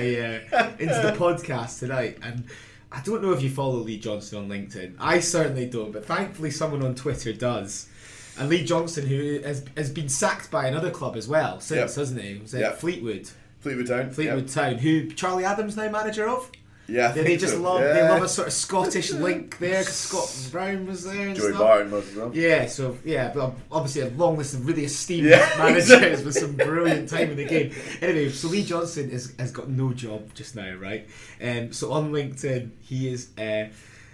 [0.58, 2.44] uh, into the podcast tonight, and
[2.90, 4.94] I don't know if you follow Lee Johnson on LinkedIn.
[4.98, 7.88] I certainly don't, but thankfully someone on Twitter does.
[8.36, 12.00] And Lee Johnson, who has, has been sacked by another club as well since, Yep.
[12.00, 12.38] hasn't he?
[12.38, 12.78] Was it Yep.
[12.78, 13.30] Fleetwood?
[13.60, 16.50] Fleetwood Town, Fleetwood Town, who Charlie Adams now manager of.
[16.86, 17.60] Yeah, I they just so.
[17.62, 21.28] love they love a sort of Scottish link there because Scott Brown was there.
[21.28, 21.60] And Joey stuff.
[21.60, 22.30] Barton was as well.
[22.34, 26.56] Yeah, so yeah, but obviously a long list of really esteemed Yeah, managers with some
[26.56, 27.72] brilliant time in the game.
[28.02, 31.08] Anyway, so Lee Johnson is, has got no job just now, right?
[31.42, 33.66] Um, so on LinkedIn, he is uh,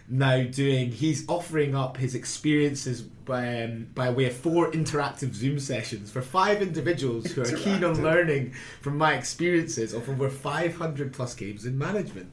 [0.08, 0.92] now doing.
[0.92, 6.22] He's offering up his experiences by, um, by way of four interactive Zoom sessions for
[6.22, 11.64] five individuals who are keen on learning from my experiences of over 500 plus games
[11.66, 12.30] in management.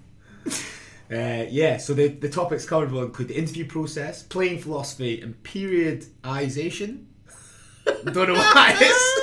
[1.10, 5.42] Uh, yeah, so the, the topics covered will include the interview process, playing philosophy, and
[5.42, 7.06] periodization.
[7.86, 8.94] Don't know why.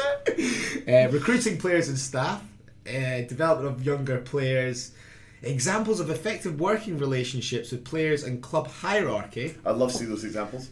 [0.89, 2.43] Uh, recruiting players and staff,
[2.87, 4.93] uh, development of younger players,
[5.43, 10.25] examples of effective working relationships with players and club hierarchy, I'd love to see those
[10.25, 10.71] examples.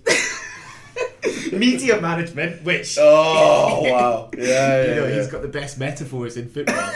[1.52, 4.30] media management, which Oh wow!
[4.36, 5.14] Yeah, yeah, you know yeah.
[5.16, 6.92] he's got the best metaphors in football,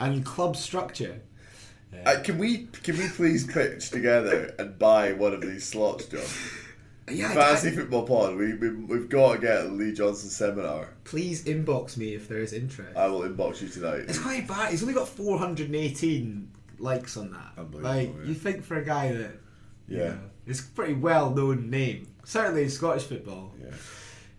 [0.00, 1.20] and club structure.
[2.06, 6.22] Uh, can we can we please pitch together and buy one of these slots, John?
[7.10, 8.36] Yeah, Fantasy football pod.
[8.36, 10.90] We, we we've got to get a Lee Johnson seminar.
[11.04, 12.96] please inbox me if there is interest.
[12.96, 14.00] I will inbox you tonight.
[14.08, 14.70] It's quite bad.
[14.72, 17.52] He's only got 418 likes on that.
[17.56, 18.28] Unbelievable, Like yeah.
[18.28, 19.32] you think for a guy that,
[19.88, 20.04] you Yeah.
[20.08, 22.08] know, it's a pretty well known name.
[22.24, 23.54] Certainly in Scottish football.
[23.60, 23.68] Yeah.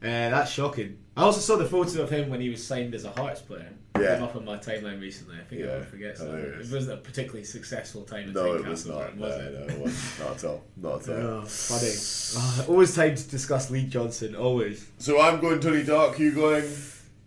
[0.01, 0.97] Uh, that's shocking.
[1.18, 3.74] I also saw the photo of him when he was signed as a Hearts player.
[3.99, 4.15] Yeah.
[4.15, 5.35] Came up on my timeline recently.
[5.37, 6.25] I think Yeah, everyone forgets that.
[6.27, 6.69] hilarious.
[6.69, 9.17] It wasn't a particularly successful time at No, it was Tynecastle, not.
[9.17, 9.53] was no, it?
[9.53, 10.19] no, it wasn't.
[10.29, 10.63] Not at all.
[10.77, 11.29] Not at all.
[11.29, 11.91] Oh, funny.
[12.37, 14.35] Oh, always time to discuss Lee Johnson.
[14.35, 14.87] Always.
[14.99, 16.19] So I'm going Tony Dock.
[16.19, 16.63] You going?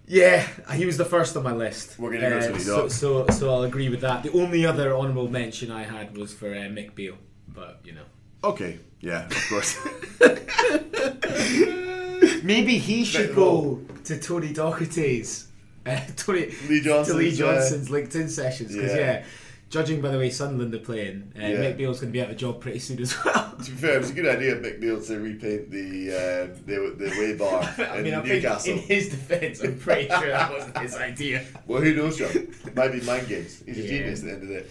[0.07, 1.99] Yeah, he was the first on my list.
[1.99, 4.23] We're gonna go Uh, Tony so, so, so I'll agree with that.
[4.23, 7.17] The only other honourable mention I had was for uh, Mick Beale,
[7.49, 8.05] but you know,
[8.45, 8.79] Okay.
[9.01, 9.79] Yeah, of course.
[12.43, 15.49] maybe he should go to Tony Docherty's, uh,
[16.17, 18.99] Tony Lee Johnson's, to Lee uh, Johnson's LinkedIn sessions because yeah.
[19.01, 19.25] yeah.
[19.71, 21.57] Judging by the way Sunderland are playing, uh, Yeah.
[21.57, 23.55] Mick Beale's going to be out of a job pretty soon as well.
[23.65, 26.57] to be fair, it was a good idea of Mick Beale to repaint the uh,
[26.67, 28.75] the the way bar I in mean, I Newcastle.
[28.75, 31.45] in his defence, I'm pretty sure that wasn't his idea.
[31.67, 32.31] Well, who knows, John?
[32.33, 33.63] It might be mind games.
[33.65, 34.67] He's a genius at the end of the day.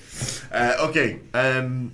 [0.52, 1.94] Uh, okay, um,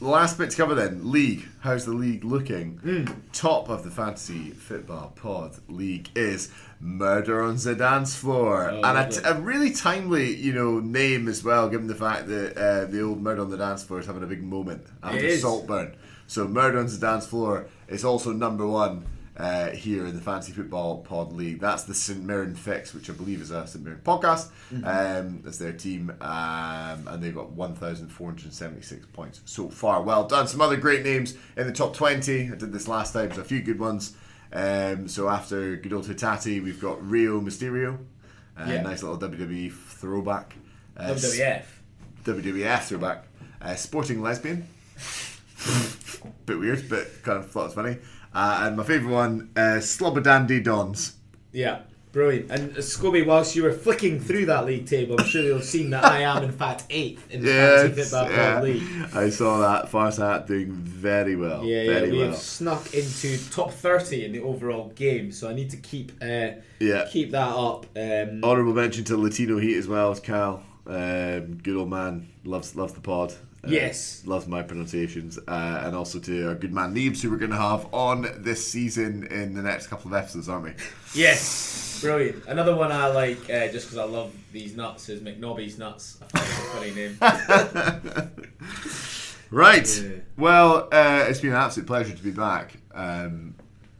[0.00, 1.10] last bit to cover then.
[1.10, 1.48] League.
[1.60, 3.08] How's the league looking?
[3.32, 8.98] Top of the fantasy football pod league is Murder on the Dance Floor, Oh, and
[8.98, 12.84] a, t- a really timely, you know, name as well, given the fact that uh,
[12.84, 15.18] the old Murder on the Dance Floor is having a big moment after.
[15.38, 15.96] Saltburn.
[16.26, 19.04] So Murder on the Dance Floor is also number one
[19.38, 21.60] uh, here in the Fantasy Football Pod League.
[21.60, 24.48] That's the St Mirren Fix, which I believe is a St Mirren podcast.
[24.84, 30.02] Um, that's their team, um, and they've got 1,476 points so far.
[30.02, 30.46] Well done.
[30.46, 32.50] Some other great names in the top 20.
[32.52, 34.14] I did this last time, so a few good ones.
[34.56, 37.98] Um, so after good old Hatate, we've got Rio Mysterio.
[38.58, 38.82] Uh, Yeah.
[38.82, 40.54] Nice little WWE throwback.
[40.96, 41.64] Uh, WWF.
[42.24, 43.24] WWF throwback.
[43.60, 44.66] Uh, Sporting Lesbian.
[46.46, 47.98] Bit weird, but kind of thought it was funny.
[48.34, 51.14] Uh, and my favourite one, uh, Slobodandy Dons.
[51.52, 51.80] Yeah,
[52.16, 52.50] brilliant.
[52.50, 55.66] And uh, Scobie, whilst you were flicking through that league table, I'm sure you'll have
[55.66, 58.62] seen that I am in fact eighth in the Fantasy Football yeah.
[58.62, 58.82] League.
[59.14, 59.90] I saw that.
[59.92, 61.62] Farsat doing very well.
[61.62, 62.28] Yeah, yeah, we well.
[62.28, 66.52] have snuck into top 30 in the overall game, so I need to keep uh,
[66.80, 67.06] Yeah.
[67.10, 67.84] keep that up.
[67.94, 70.62] Um, Honourable mention to Latino Heat as well as Cal.
[70.86, 72.28] Um, good old man.
[72.44, 73.34] Loves loves the pod.
[73.66, 74.22] Uh, Yes.
[74.26, 75.38] Loves my pronunciations.
[75.38, 78.66] Uh, and also to our good man Neebs, who we're going to have on this
[78.66, 80.72] season in the next couple of episodes, aren't we?
[81.14, 82.44] Yes, brilliant.
[82.46, 86.18] Another one I like uh, just because I love these nuts is McNobby's nuts.
[86.34, 88.30] I find a funny name.
[89.50, 90.02] Right.
[90.02, 90.08] Yeah.
[90.36, 92.78] Well, uh, it's been an absolute pleasure to be back.
[92.92, 93.54] Um,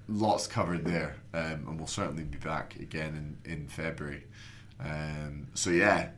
[0.09, 4.25] lots covered there, um, and we'll certainly be back again in, in February.
[4.81, 6.09] Um, so, yeah,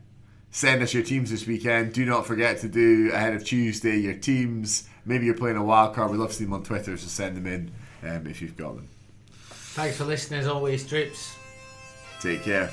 [0.50, 1.92] send us your teams this weekend.
[1.92, 4.88] Do not forget to do ahead of Tuesday your teams.
[5.04, 6.10] Maybe you're playing a wild card.
[6.10, 7.70] We'd love to see them on Twitter, so send them in
[8.02, 8.88] um, if you've got them.
[9.38, 11.36] Thanks for listening as always, Trips.
[12.20, 12.70] Take care.